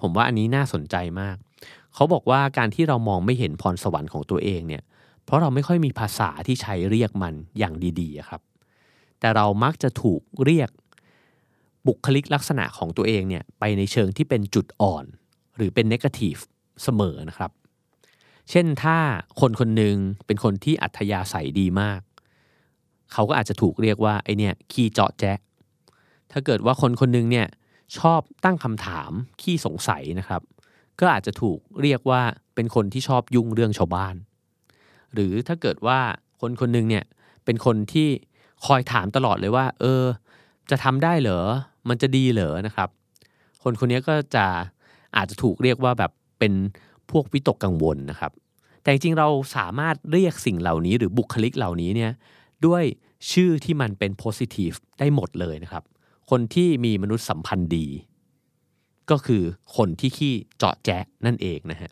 [0.00, 1.36] ผมว่าอันนี้น่าสนใจมาก
[1.94, 4.82] เขาบอกว่าการที่เรามองไม่เห็นพรสวรรค์ของตัวเองเนี่ย
[5.24, 8.40] เพราะเราไม่ค่อยมีภาษาที่ใช้เรียกมันอย่างดีๆครับ
[9.20, 10.70] แต่เรามักจะถูกเรียก
[11.86, 15.04] บุคลิกลักษณะของตัวเองเนี่ยไปในเชิงที่เป็นจุดอ่อน
[15.56, 16.36] หรือเป็นเนกาทีฟ
[16.82, 17.50] เสมอนะครับ
[18.50, 18.96] เช่นถ้า
[19.40, 22.00] คนคนหนึ่งเป็นคนที่อัธยาศัยดีมาก
[23.12, 25.38] เขาก็อาจจะถูกเรียกว่าไอเนี่ยขี้เจาะแจ๊ะ
[26.32, 27.46] ถ้าเกิดว่าคนคนนึงเนี่ย
[27.98, 30.42] ชอบตั้งคำถามขี้สงสัยนะครับ
[31.00, 32.22] ก็อาจจะถูกเรียกว่า
[32.54, 34.14] เป็นคนที่ชอบยุ่งเรื่องชาวบ้าน
[35.14, 35.98] หรือถ้าเกิดว่า
[36.40, 37.04] คนคนนึงเนี่ย
[37.44, 38.08] เป็นคนที่
[38.66, 40.02] คอยถามตลอดเลยว่า เออ
[40.70, 41.40] จะทำได้เหรอ
[41.88, 42.88] มันจะดีเหรอนะครับ
[43.62, 44.46] คนคนนี้ก็จะ
[45.16, 46.52] อาจจะถูกเรียกว่าแบบเป็น
[47.10, 48.32] พวกวิตกกังวลนะครับ
[48.82, 52.12] แต่จริงๆเราสามารถเรียกสิ่งเหล่านี้หรือบุคลิกเหล่านี้เนี่ย
[52.66, 52.84] ด้วย
[53.32, 55.84] ชื่อที่มันเป็น positive ได้หมดเลยนะครับ
[56.30, 57.86] คนที่มีมนุษยสัมพันธ์ดี
[59.10, 59.42] ก็คือ
[59.76, 61.90] คนที่ขี้เจาะแจ๊ะนั่นเองนะฮะ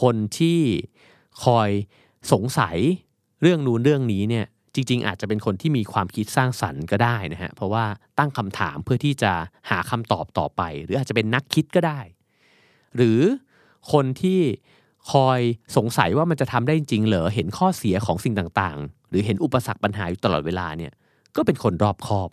[0.00, 0.60] คนที่
[1.44, 1.70] คอย
[2.32, 2.76] สงสัย
[3.42, 7.84] เรื่องนู้นเรื่องนี้เนี่ยจริง ๆ อาจจะเป็นคนที่มีความคิดสร้างสรรค์ก็ได้นะฮะเพราะว่า
[8.18, 9.32] ตั้งคำถามเพื่อที่จะ
[9.70, 12.00] หาคำตอบต่อไป หรืออาจจะเป็นนักคิดก็ได้
[12.96, 13.20] หรือ
[13.92, 14.40] คนที่
[15.12, 15.40] คอย
[15.76, 20.92] สงสัยว่ามันจะทำได้จริงเหรอเห็นข้อเสียของสิ่งต่างๆ หรือเห็นอุปสรรคปัญหาอยู่ตลอดเวลาเนี่ย
[21.36, 22.30] ก็เป็นคนรอบคอบ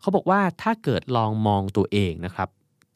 [0.00, 2.48] เขาบอกว่าถ้าเกิดลองมองตัวเองนะครับ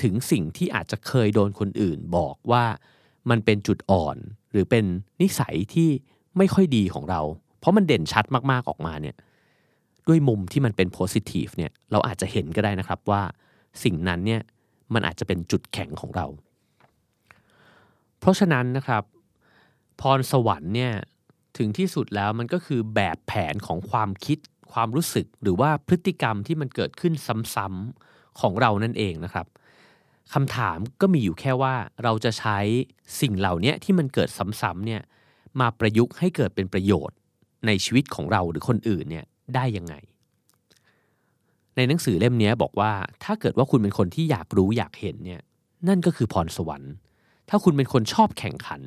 [0.02, 2.64] ถึงสิ่งที่อาจจะเคยโดนคนอื่นบอกว่า
[3.30, 4.16] มันเป็นจุดอ่อน
[4.50, 4.84] หรือเป็น
[5.20, 5.88] นิสัยที่
[6.38, 7.20] ไม่ค่อยดีของเรา
[7.58, 9.16] เพราะมันเด่นชัดมากๆออกมาเนี่ย
[10.08, 13.22] ด้วยมุมที่มันเป็นโพสิทีฟเนี่ยเราอาจจะเห็นก็ได้นะครับว่า
[13.82, 14.42] สิ่งนั้นเนี่ย
[14.94, 16.26] มันอาจจะเป็นจุดแข็งของเรา
[18.20, 19.02] เพราะฉะนั้นนะครับ
[20.00, 20.92] พรสวรรค์เนี่ย
[21.56, 24.38] ถึงที่สุดแล้วมันก็คือแบบแผนของความคิด
[24.72, 27.12] ความรู้สึกหรือว่าพฤติกรรมที่มันเกิดขึ้น
[27.54, 29.46] ซ้ำๆของเรานั่นเองนะครับ
[30.32, 32.58] คำถามก็มีอยู่แค่ว่าเราจะใช้
[33.20, 34.28] สิ่งเหล่านี้ที่มันเกิด
[34.60, 35.02] ซ้ำๆเนี่ย
[35.60, 37.16] มาประยุกต์ให้เกิดเป็นประโยชน์
[37.66, 39.94] ในชีวิตของเราหรือคนอื่นเนี่ยได้ยังไง
[41.76, 42.92] ในหนังสือเล่มนี้บอกว่า
[43.24, 45.42] ถ้าเกิดว่าคุณเป็นคนที่อยากรู้อยากเห็นเนี่ย
[45.88, 46.92] นั่นก็คือพรสวรรค์
[47.48, 48.80] ถ้าคุณเป็นคนชอบแข่งขัน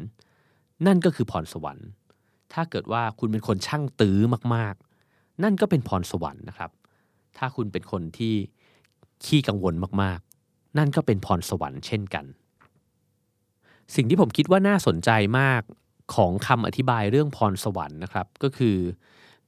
[0.88, 1.88] นั่นก็คือพรสวรรค์
[2.54, 4.18] ถ้าเกิดว่าคุณเป็นคนช่างตื้อ
[4.56, 6.72] มากๆ นั่นก็เป็นพรสวรรค์นะครับ
[7.38, 8.34] ถ้าคุณเป็นคนที่
[9.26, 10.27] ขี้กังวลมากๆ
[10.78, 12.26] นั่นก็เป็นพรสวรรค์เช่นกัน
[13.96, 15.62] สิ่งที่ผมคิดว่าน่าสนใจมาก
[16.16, 18.78] ของคำอธิบายเรื่องพรสวรรค์นะครับ ก็คือ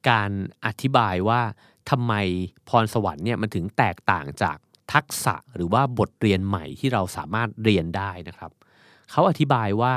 [0.09, 0.31] การ
[0.65, 1.41] อธิบายว่า
[1.89, 2.13] ทำไม
[2.69, 4.57] พรสวรรค์เนี่ยมันถึงแตกต่างจาก
[4.93, 8.51] ทักษะหรือว่าบทเรียนใหม่ที่เราสามารถเรียนได้นะครับ
[9.11, 9.95] เขาอธิบายว่า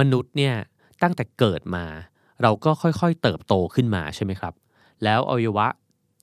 [0.00, 0.54] มนุษย์เนี่ย
[1.02, 1.84] ตั้งแต่เกิดมา
[2.42, 4.54] เราก็ค่อยๆเติบโตขึ้นมาใช่ไหมครับ
[5.04, 5.66] แล้วอวัยวะ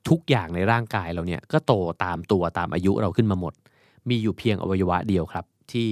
[0.09, 3.53] ทุกอย่างในร่างกายเราเนี่ยก็โตตามตัวตามอายุเราขึ้นมาหมด
[4.09, 5.87] มีอยู่เพียงอวัยวะเดียวครับ ที่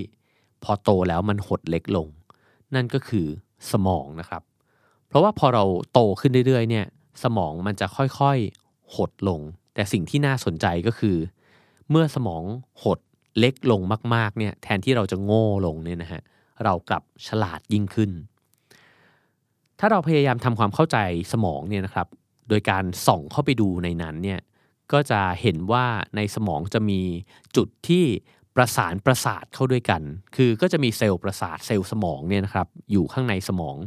[0.64, 2.08] พอโตแล้วมันหดเล็กลง
[2.76, 3.28] นั่นก็คือ
[3.72, 4.42] สมองนะครับ
[5.08, 6.86] เพราะว่าพอเราโตขึ้นเรื่อยๆเนี่ย
[7.24, 9.42] สมองมันจะค่อยๆหดลง
[9.74, 11.18] แต่สิ่งที่น่าสนใจก็คือ
[11.90, 12.44] เมื่อสมอง
[12.84, 13.00] หด
[13.40, 13.82] เล็กลง
[14.16, 16.22] มากๆเนี่ยแทนที่เราจะโง่ลงเนี่ยนะฮะ
[16.64, 18.12] เรากลับฉลาดยิ่งขึ้น
[19.80, 20.98] ถ้าเราพยายามทำความเข้าใจ
[21.32, 22.08] สมองเนี่ยนะครับ
[22.50, 24.40] โดยการส่องเข้าไปดูในนั้นเนี่ย
[24.94, 27.02] ก็จะเห็นว่าในสมองจะมี
[27.56, 28.06] จุดที่
[28.56, 30.02] ประสานประสาทเข้าด้วยกัน
[30.36, 33.78] คือก็จะมีเซลล์ประสาทเซลล์สมองเนี่ยนะครับอยู่ข้างในสมอง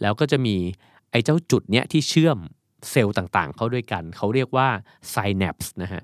[0.00, 0.56] แล้วก็จะมี
[1.10, 2.38] ไอ้เจ้าจุดเนี้ยที่เชื่อม
[2.90, 4.68] เซลล์ต่างๆ เข้าด้วยกัน เขาเรียกว่า
[5.10, 6.02] synapse นะฮะ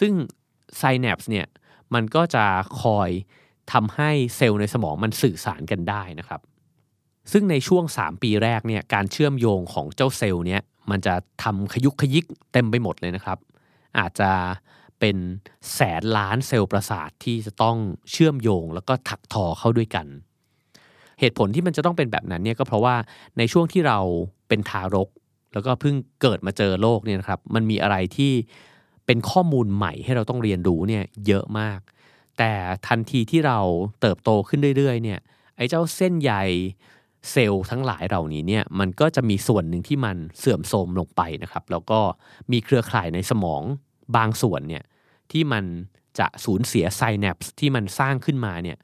[0.00, 0.12] ซึ่ง
[0.78, 1.46] synapse เนี่ย
[1.94, 2.44] มันก็จะ
[2.82, 3.10] คอย
[3.72, 6.40] ทำให้เซลล์ในสมองมันสื่อสารกันได้นะครับ
[7.32, 13.38] ซึ่งในช่วง 3 ปีแรกเนี่ยการเชื่อมโยงของเจ้าเซลล์เนี้ย มันจะทำขยุกขยิกเต็มไปหมดเลยนะครับ
[13.98, 14.30] อาจจะ
[15.00, 15.16] เป็น
[15.74, 17.76] แสนล้านเซลล์ประสาทที่จะต้อง
[18.10, 20.06] เชื่อมโยงแล้วก็ถักทอเข้าด้วยกัน
[21.20, 22.96] เหตุผลที่มันจะต้องเป็นแบบนั้นเนี่ยก็เพราะว่า
[23.38, 23.98] ในช่วงที่เรา
[24.48, 25.08] เป็นทารก
[25.52, 28.32] แล้วก็เพิ่งเกิดมาเจอโลกเนี่ยนะครับ มันมีอะไรที่
[29.06, 31.80] เป็นข้อมูลใหม่ให้เราต้องเรียนรู้เนี่ยเยอะมาก
[32.38, 32.52] แต่
[32.88, 33.58] ทันทีที่เรา
[34.00, 35.20] เติบโตขึ้นเรื่อยๆเนี่ย
[35.56, 36.32] ไอ้เจ้าเส้นใย
[37.30, 42.00] เซลล์ทั้งหลายเหล่านี้เนี่ยมันก็จะมีส่วนหนึ่งที่มันเสื่อมโทรมลงไปนะครับ แล้วก็
[42.52, 43.62] มีเครือข่ายในสมอง
[44.16, 44.84] บางส่วนเนี่ย
[45.32, 45.64] ที่มัน
[46.18, 48.78] จะสูญเสียไซแนปส์ที่มันสร้างขึ้นมาเนี่ย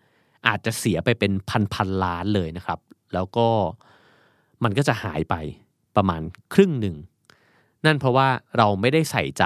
[0.49, 2.79] อาจจะเสียไปเป็นพันพันล้านเลยนะครับ
[3.15, 3.49] แล้วก็
[4.65, 5.35] มันก็จะหายไป
[5.97, 6.23] ประมาณ
[6.55, 6.97] ครึ่งหนึ่ง
[7.85, 9.45] นั่นเพราะว่าเราไม่ได้ใส่ใจ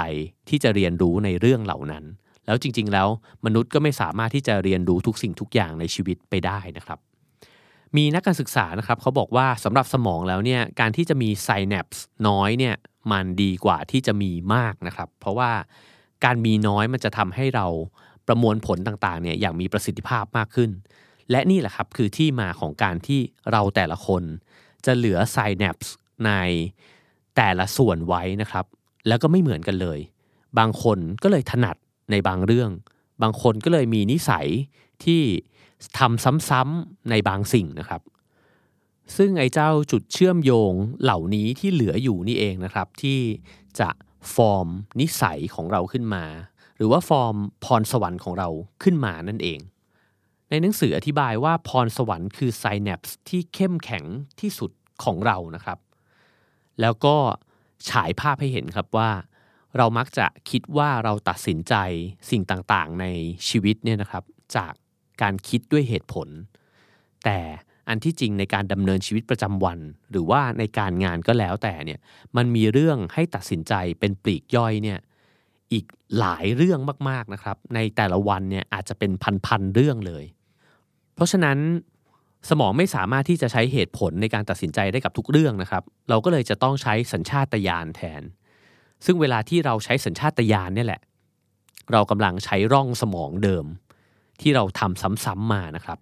[0.49, 2.05] ที่จะเรียนรู้ในเรื่องเหล่านั้น
[2.47, 3.09] แล้วจริง ๆ แล้ว
[3.45, 6.99] มนุษย์ก็ไม่สามารถที่จะเรียนรู้ทุกสิ่งทุกอย่างในชีวิตไปได้นะครับ
[7.97, 12.75] มีนักการศึกษานะครับเขาบอกว่าสำหรับสมองแล้วเนี่ยการที่จะมีไซแนปส์น้อยเนี่ย
[13.13, 15.51] มันดีกว่าที่จะมีมากนะครับ เพราะว่า
[16.25, 17.67] การมีน้อยมันจะทำให้เรา
[18.27, 20.71] ประมวลผลต่างๆเนี่ยอย่างมีประสิทธิภาพมากขึ้น
[21.31, 23.21] และนี่แหละครับคือที่มาของการที่
[23.53, 24.23] เราแต่ละคน
[24.87, 25.95] จะเหลือไซแนปส์
[26.27, 26.31] ใน
[27.37, 28.65] แต่ละส่วนไว้นะครับ
[29.09, 29.99] แล้วก็ไม่เหมือนกันเลย
[30.59, 31.77] บางคนก็เลยถนัด
[32.11, 32.71] ในบางเรื่อง
[33.23, 34.47] บางคนก็เลยมีนิสัย
[35.07, 35.23] ที่
[35.99, 38.03] ทำซ้ำๆในบางสิ่งนะครับ
[39.17, 43.19] ซึ่งไอ้เจ้าจุดเชื่อมโยงเหล่านี้ที่เหลืออยู่นี่เองนะครับ ที่
[43.81, 43.89] จะ
[44.35, 44.69] ฟอร์ม
[45.01, 46.25] นิสัยของเราขึ้นมา
[46.77, 48.49] หรือว่าฟอร์มพรสวรรค์ของเรา
[48.83, 49.61] ขึ้นมานั่นเอง
[50.51, 54.05] ในหนังสืออธิบายว่าพรสวรรค์คือ synapse ที่เข้มแข็ง
[54.41, 54.71] ที่สุด
[55.05, 55.79] ของเรานะครับ
[56.81, 57.17] แล้วก็
[57.91, 59.11] ฉายภาพให้เห็นครับว่า
[59.77, 61.75] เรามักจะคิดว่าเราตัดสินใจ
[62.31, 63.07] สิ่งต่างๆ ใน
[63.49, 64.25] ชีวิตเนี่ยนะครับ
[64.57, 64.75] จาก
[65.23, 66.29] การคิดด้วยเหตุผล
[67.25, 67.39] แต่
[67.89, 69.79] อันที่จริงในการดำเนินชีวิตประจำวัน
[70.11, 72.01] หรือว่าในการงานก็แล้วแต่เนี่ย
[72.37, 74.99] มันมีเรื่องให้ตัดสินใจเป็นปลีกย่อยเนี่ย
[75.73, 75.85] อีก
[76.19, 79.11] หลายเรื่องมากๆนะครับ ในแต่ละวันเนี่ยอาจจะเป็น
[79.47, 80.25] พันๆเรื่องเลย
[81.15, 81.59] เพราะฉะนั้น
[82.51, 88.23] สมองไม่สามารถที่จะใช้เหตุผลในการตัดสินใจได้กับทุกเรื่องนะครับ เราก็เลยจะต้องใช้สัญชาตญาณแทน
[89.05, 91.01] ซึ่งเวลาที่เราใช้สัญชาตญาณเนี่ยแหละ
[91.93, 93.65] เรากำลังใช้ร่องสมองเดิม
[94.41, 95.99] ที่เราทำซ้ำๆมานะครับ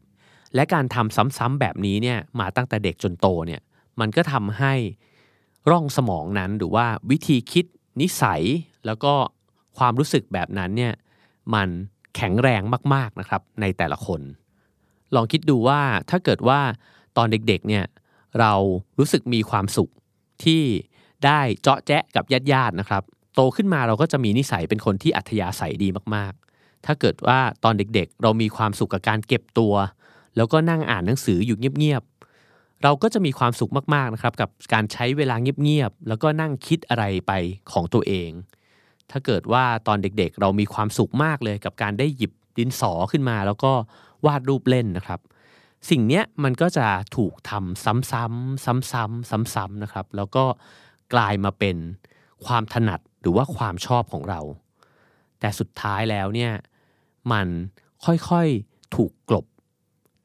[0.55, 3.61] และการทำซ้ำๆแบบนี้เนี่ยมาตั้งแต่เด็กจนโตเนี่ย
[4.01, 4.75] มันก็ทำให้
[5.71, 7.64] ร่องสมองนั้นหรือว่าวิธีคิด
[8.01, 8.42] นิสัย
[8.87, 9.12] แล้วก็
[9.79, 10.95] ความรู้สึกแบบนั้นเนี่ย
[11.55, 11.68] มัน
[12.16, 12.62] แข็งแรง
[12.95, 14.21] มากๆนะครับในแต่ละคน
[15.14, 16.61] ลองคิดดูว่าถ้าเกิดว่า
[17.16, 17.85] ตอนเด็กๆเนี่ย
[18.40, 18.53] เรา
[18.99, 19.90] รู้สึกมีความสุข
[20.45, 20.62] ที่
[21.25, 23.03] ได้เจาะแจ๊ะกับญาติๆนะครับ
[23.35, 26.33] โตขึ้นมาเราก็จะมีนิสัยเป็นคนที่อัธยาศัยดีมาก
[26.87, 29.75] ถ้าเกิดว่าตอนเด็กๆ เรามีความสุขกับการเก็บตัว
[30.37, 37.33] แล้วก็นั่งอ่านหนังสืออยู่เงียบๆ เราก็จะมีความสุขมากๆนะครับกับการใช้เวลาเงียบๆ แล้วก็นั่งคิดอะไรไป
[37.73, 38.31] ของตัวเอง
[39.11, 43.73] ถ้าเกิดว่าตอนเด็กๆ เรามีความสุขมากเลยกับการได้หยิบดินสอขึ้นมา แล้วก็
[44.27, 45.21] วาดรูปเล่นนะครับ
[45.90, 50.45] สิ่งเนี้ยมันก็จะถูกทำซ้ำๆซ้ำๆซ้ำๆนะครับ แล้วก็
[51.14, 51.77] กลายมาเป็น
[52.47, 54.40] ความถนัดหรือว่าความชอบของเรา
[55.40, 56.53] แต่สุดท้ายแล้วเนี่ย
[57.32, 57.48] มัน
[58.04, 59.46] ค่อยๆถูกกลบ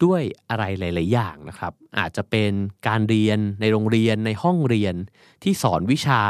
[0.04, 2.52] ด้วยอะไรหลาย ๆ อย่างนะครับ อาจจะเป็น
[2.88, 4.96] การเรียนในโรงเรียนในห้องเรียน
[5.44, 6.22] ที่สอนวิชา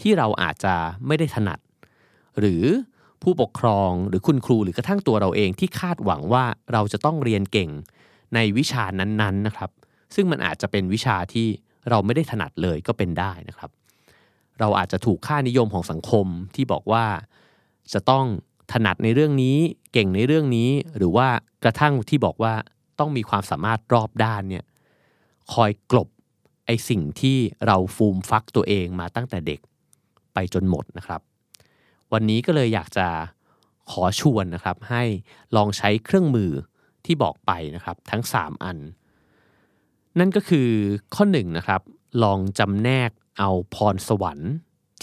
[0.00, 0.74] ที่เราอาจจะ
[1.06, 1.58] ไม่ได้ถนัด
[2.38, 2.64] หรือ
[3.22, 7.70] ผู้ปกครองหรือคุณครูหรือกระทั่งตัวเราเองที่คาดหวังว่าเราจะต้องเรียนเก่ง
[8.34, 9.70] ในวิชานั้นๆนะครับ
[10.14, 11.46] ซึ่งมันอาจจะเป็นวิชาที่
[11.90, 13.70] เราไม่ได้ถนัดเลยก็เป็นได้นะครับ
[14.60, 17.04] เราอาจจะถูกค่านิยมของสังคมที่บอกว่า
[17.92, 18.26] จะต้อง
[18.72, 19.56] ถนัดในเรื่องนี้
[19.92, 21.28] เก่งในเรื่องนี้ หรือว่า
[21.64, 22.54] กระทั่งที่บอกว่า
[22.98, 24.64] ต้องมีความสามารถรอบด้านเนี่ย
[25.52, 26.08] คอยกลบ
[26.66, 29.60] ไอสิ่งที่เราฟูมฟักตัวเองมาตั้งแต่เด็ก
[30.34, 31.20] ไปจนหมดนะครับ
[32.12, 33.06] วันนี้ก็เลยอยากจะ
[33.90, 35.02] ขอชวนนะครับให้
[35.56, 36.50] ลองใช้เครื่องมือ
[37.04, 38.78] ที่บอกไปนะครับทั้ง 3 อัน
[40.18, 40.68] นั่นก็คือ
[41.14, 41.80] ข้อ1นนะครับ
[42.22, 44.52] ลองจำแนกเอาพรสวรรค์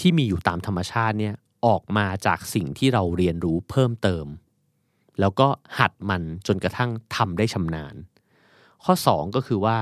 [0.00, 1.34] ที่มีอยู่ตามธรรมชาติเนี่ย
[1.66, 4.26] ออกมาจากสิ่งที่เราเรียนรู้เพิ่มเติม
[5.20, 5.48] แล้วก็
[5.78, 7.94] หัดมันจนกระทั่งทำได้ชำนาญ
[8.84, 9.78] ข้อ 2 ก็คือว่า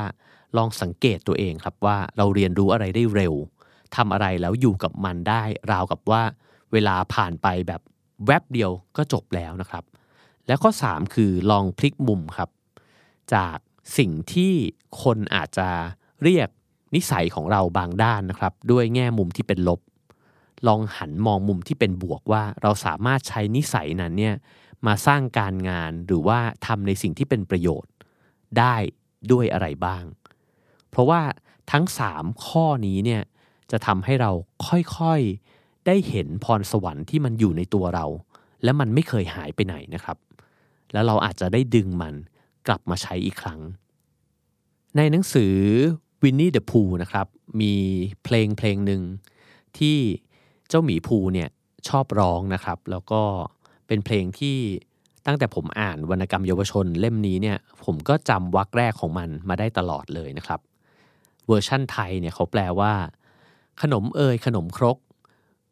[0.57, 3.35] ลองสังเกตตัวเองครับว่าเราเรียนรู้อะไรได้เร็ว
[3.97, 6.23] ทำอะไรแล้วอยู่กับมันได้ ราวกับว่า
[6.73, 7.81] เวลาผ่านไปแบบ
[8.27, 9.85] แวบเดียวก็จบแล้วนะครับ
[10.47, 12.51] และข้อ 3 คือลองพลิกมุมครับ
[13.35, 13.57] จาก
[13.99, 14.53] สิ่งที่
[15.03, 15.69] คนอาจจะ
[16.23, 16.49] เรียก
[16.95, 19.81] นิสัยของเราบางด้านนะครับ ด้วยแง่มุมที่เป็นลบ
[20.67, 24.35] ลองหันมองมุมที่เป็นบวกว่า เราสามารถใช้นิสัยนั้นเนี่ย
[24.87, 27.93] มาสร้างการงานหรือว่าทำในสิ่งที่เป็นประโยชน์
[28.59, 28.77] ได้
[29.33, 30.05] ด้วยอะไรบ้าง
[30.91, 31.21] เพราะว่า
[31.73, 33.23] ทั้ง 3 ข้อนี้เนี่ย
[33.71, 34.31] จะทำให้เรา
[34.99, 38.07] ค่อยๆได้เห็นพรสวรรค์ที่มันอยู่ในตัวเรา
[38.65, 40.17] และมันไม่เคยหายไปไหนนะครับ
[40.93, 42.15] แล้วเราอาจจะได้ดึงมัน
[42.67, 43.61] กลับมาใช้อีกครั้ง
[44.97, 45.55] ในหนังสือ
[46.23, 47.27] วินนี่เดอะพูนะครับ
[47.61, 47.75] มี
[48.25, 49.03] เพลงเพลงหนึ่ง
[49.79, 49.99] ที่
[50.71, 51.49] เจ้าหมีภูเนี่ย
[51.89, 53.23] ชอบร้องนะครับ แล้วก็
[53.87, 54.59] เป็นเพลงที่
[55.27, 60.61] ตั้งแต่ผมอ่านวรรณกรรมเยาวชนเล่มนี้เนี่ยผมก็จำวรรคแรกของมันมาได้ตลอดเลยนะครับ
[61.47, 62.93] เวอร์ชั่นไทยเนี่ยเขาแปลว่า
[63.83, 64.97] ขนมเอยขนมครก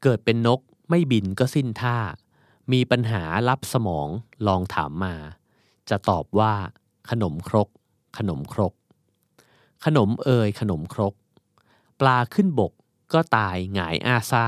[0.03, 1.97] เกิดเป็นนกไม่บินก็สิ้นท่า
[2.73, 4.09] มีปัญหาลับสมอง
[4.47, 5.15] ลองถามมา
[5.91, 6.53] จะตอบว่า
[7.11, 7.69] ขนมครก
[8.19, 8.75] ขนมครก
[9.85, 11.15] ขนมเอยขนมครก
[12.01, 12.73] ปลาขึ้นบก
[13.13, 14.47] ก็ตายหงายอ้าซ่า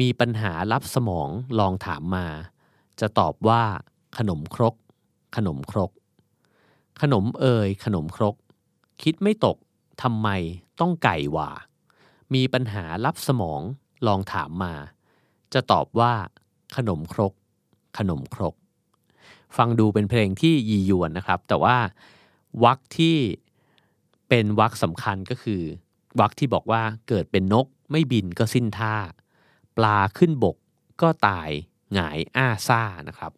[0.00, 1.28] มีปัญหารับสมอง
[1.58, 2.26] ลองถามมา
[3.00, 3.62] จะตอบว่า
[4.18, 4.74] ขนมครก
[5.36, 5.90] ขนมครก
[7.00, 8.34] ขนมเอยขนมครก
[9.02, 9.56] คิดไม่ตก
[10.02, 10.28] ทำไม
[10.80, 11.50] ต้องไก่หว่า
[12.34, 13.60] มีปัญหารับสมอง
[14.06, 14.74] ลองถามมา
[15.54, 16.12] จะตอบว่า
[16.76, 17.32] ขนมครก
[17.98, 18.54] ขนมครก
[19.56, 21.76] ฟังดูเป็นเพลงที่ยียวนนะครับ แต่ว่า
[22.64, 23.16] วักที่
[24.28, 25.62] เป็นวักสำคัญก็คือ
[26.20, 28.94] วรรคที่บอกว่าเกิดเป็นนกไม่บินก็สิ้นท่า
[29.76, 30.56] ปลาขึ้นบก
[31.02, 31.50] ก็ตาย
[31.94, 33.32] หงายอ้าซ่านะครับ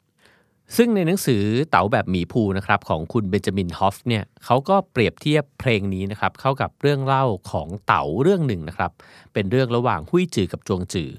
[0.76, 8.92] ซึ่งในหนังสือเต๋าแบบหมีพูห์นะครับของคุณเบนจามินฮอฟเนี่ยเขาก็เปรียบเทียบเพลงนี้นะครับเข้ากับเรื่องเล่าของเต๋าเรื่องหนึ่งนะครับ
[9.32, 11.10] เป็นเรื่องระหว่างหุยจือกับจวงจือ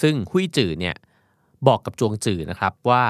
[0.00, 0.96] ซึ่งหุยจือเนี่ย
[1.66, 3.04] บอกกับจวงจือนะครับว่า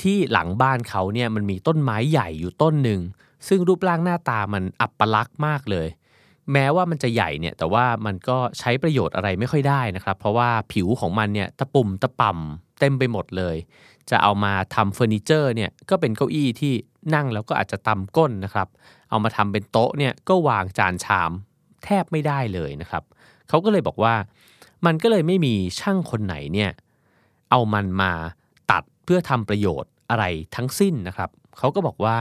[0.00, 3.00] ที่หลังบ้านเขาเนี่ยมันมีต้นไม้ใหญ่อยู่ต้นหนึ่ง
[3.48, 5.88] ซึ่งรูปร่างหน้าตามันอัปลักษณ์มากเลย
[6.52, 13.56] แม้ว่ามันจะใหญ่เนี่ยแต่ว่ามันก็ใช้ประโยชน์อะไรไม่ค่อยได้นะครับ เพราะว่าผิวของมันเนี่ยตะปุ่มตะป่ำเต็มไปหมดเลย
[14.10, 16.74] จะเอามาทำเฟอร์นิเจอร์เนี่ยก็เป็นเก้าอี้ที่
[17.14, 18.68] นั่งแล้วก็อาจจะตำก้นนะครับ
[19.10, 21.32] เอามาทำเป็นโต๊ะเนี่ยก็วางจานชาม
[21.84, 23.02] แทบไม่ได้เลยนะครับ
[23.48, 24.14] เขาก็เลยบอกว่า
[24.86, 26.70] มันก็เลยไม่มีช่างคนไหนเนี่ย
[27.50, 28.12] เอามันมา
[28.70, 30.24] ตัดเพื่อทำประโยชน์อะไร
[30.56, 32.18] ทั้งสิ้นนะครับเขาก็บอกว่า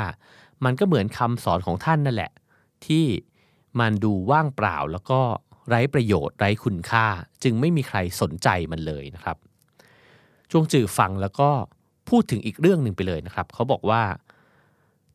[0.66, 2.32] มันก็เหมือนคำสอนของท่านนั่นแหละ
[2.86, 3.06] ที่
[3.80, 5.20] มันดูว่างเปล่าแล้วก็
[5.68, 7.06] ไร้ประโยชน์ไร้คุณค่า
[7.44, 9.38] จึงไม่มีใครสนใจมันเลยนะครับ
[10.52, 11.50] จวงจือฟังแล้วก็
[12.10, 14.04] พูดถึงอีกเรื่องหนึ่งไปเลยนะครับ เขาบอกว่า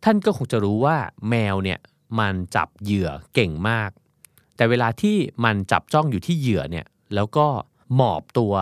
[0.04, 0.96] ท่านก็คงจะรู้ว่า
[1.28, 1.78] แมวเนี่ย
[2.20, 3.90] มันจับเหยื่อเก่งมาก
[4.56, 7.46] แต่เวลาที่มันจับจ้องอยู่ที่เหยื่อเนี่ยแล้วก็
[7.94, 8.52] หมอบตัว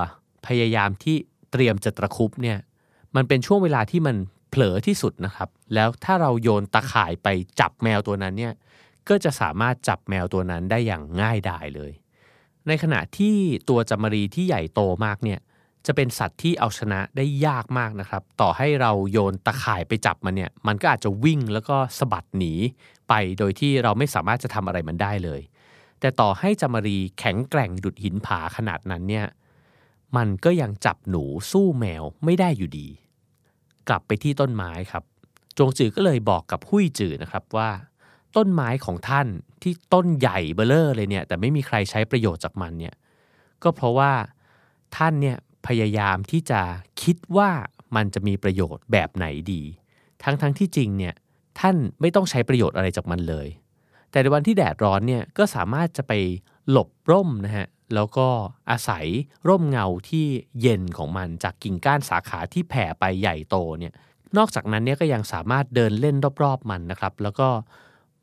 [0.47, 1.17] พยายามที่
[1.53, 2.59] เตรียมจะตะคุบเนี่ย
[3.17, 4.17] มันเป็นช่วงเวลาที่มัน
[4.51, 7.29] เผลอที่สุดนะครับ แล้วถ้าเราโยนตะข่ายไป
[7.61, 8.53] จับแมวตัวนั้นเนี่ย
[9.09, 11.92] ก็จะสามารถจับแมวตัวนั้นได้อย่างง่ายดายเลย
[12.69, 13.37] ในขณะที่
[13.69, 15.40] ตัวจามรีที่ใหญ่โตมากเนี่ย
[15.87, 22.53] จะเป็นสัตว์ที่เอาชนะได้ยากมากนะครับ ต่อให้เราโยนตะข่ายไปจับมันเนี่ย มันก็อาจจะวิ่งแล้วก็สะบัดหนี
[23.09, 25.40] ไปโดยที่เราไม่สามารถจะทำอะไรมันได้เลย
[26.01, 29.27] แต่ต่อให้จามรีแข็งแกร่งดุดหินผาขนาดนั้นเนี่ย
[30.16, 32.88] มันก็ยังจับหนูสู้แมวไม่ได้อยู่ดี
[33.88, 35.05] กลับไปที่ต้นไม้ครับ
[35.59, 37.69] จงจือก็เลยบอกกับหุยจือนะครับว่า
[38.37, 39.27] ต้นไม้ของท่าน
[39.62, 42.94] ที่ต้นใหญ่เบลเลอร์เลยเนี่ยแต่ไม่มีใครใช้ประโยชน์จากมันเนี่ย
[43.62, 44.12] ก็เพราะว่า
[44.96, 46.61] ท่านเนี่ยพยายามที่จะ
[47.03, 47.51] คิดว่า
[47.96, 49.62] มันจะมีประโยชน์แบบไหนดี
[50.22, 51.14] ทั้งทั้งที่จริงเนี่ย
[51.61, 53.49] ท่านไม่ต้องใช้ประโยชน์อะไรจากมันเลย
[54.11, 56.12] แต่ในวันที่แดดร้อนเนี่ยก็สามารถจะไป
[56.70, 58.29] หลบร่มนะฮะแล้วก็
[58.70, 59.07] อาศัย
[59.49, 60.27] ร่มเงาที่
[60.61, 63.92] เย็นของมันจากกิ่งก้านสาขาที่แผ่ไปใหญ่โตเนี่ย
[64.37, 67.49] นอกจากนั้นเนี่ยก็ยังสามารถเดินเล่นรอบๆมันนะครับ แล้วก็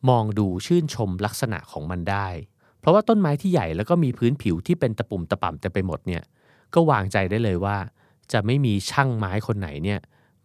[0.10, 2.28] มองดูชื่นชมลักษณะของมันได้
[2.80, 6.24] เพราะว่าต้นไม้ที่ใหญ่แล้วก็มีพื้นผิวที่เป็นตะปุ่มตะป่ำเต็มไปหมดเนี่ย
[6.74, 7.78] ก็วางใจได้เลยว่า
[8.32, 10.00] จะไม่มีช่างไม้คนไหนเนี่ย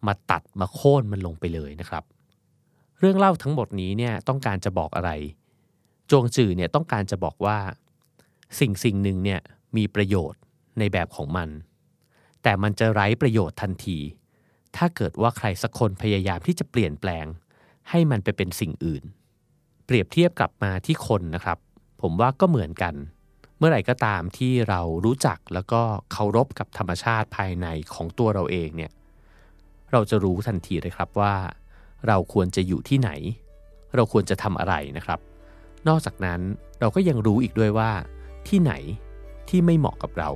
[0.07, 2.03] มาตัดมาโค่นมันลงไปเลยนะครับ
[2.99, 5.11] เรื่องเล่าทั้งหมดนี้เนี่ยต้องการจะบอกอะไร
[6.09, 7.57] จวงจื่อเนี่ยต้องการจะบอกว่า
[8.59, 9.39] สิ่งสิ่งหนึ่งเนี่ย
[9.77, 10.41] มีประโยชน์
[10.79, 11.49] ในแบบของมัน
[12.43, 13.99] แต่มันจะไร้ประโยชน์ทันที
[14.75, 17.25] ถ้าเกิดว่าใครสักคนพยายามที่จะเปลี่ยนแปลง
[17.89, 19.03] ให้มันไปเป็นสิ่งอื่น
[19.91, 21.57] เปรียบเทียบกลับมาที่คนนะครับ
[22.01, 22.93] ผมว่าก็เหมือนกัน
[23.57, 28.91] เมื่อไหร่ก็ตามที่เรารู้จักแล้วก็เคารพกับธรรมชาติภายในของตัวเราเองเนี่ย
[29.91, 31.35] เราจะรู้ทันทีเลยครับว่า
[32.07, 33.09] เราควรจะอยู่ที่ไหน
[33.95, 35.19] เราควรจะทำอะไรนะครับ
[35.87, 36.39] นอกจากนั้น
[36.79, 37.91] เราก็ยังรู้อีกด้วยว่า
[38.47, 38.73] ที่ไหน
[39.49, 40.29] ที่ไม่เหมาะกับเรา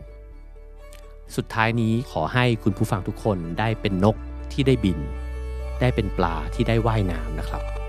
[1.35, 4.15] สุดท้ายนี้ขอให้คุณผู้ฟังทุกคนได้เป็นนก
[4.51, 4.99] ที่ได้บิน
[5.79, 7.82] ได้เป็นปลาที่ได้ว่ายน้ำนะครับ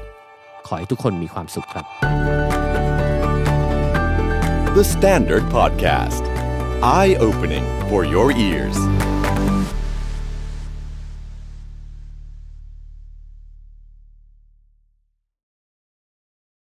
[0.67, 1.85] ขอให้ทุกคนมีความสุขครับ
[4.77, 6.23] The Standard Podcast
[6.99, 8.77] Eye Opening for Your Ears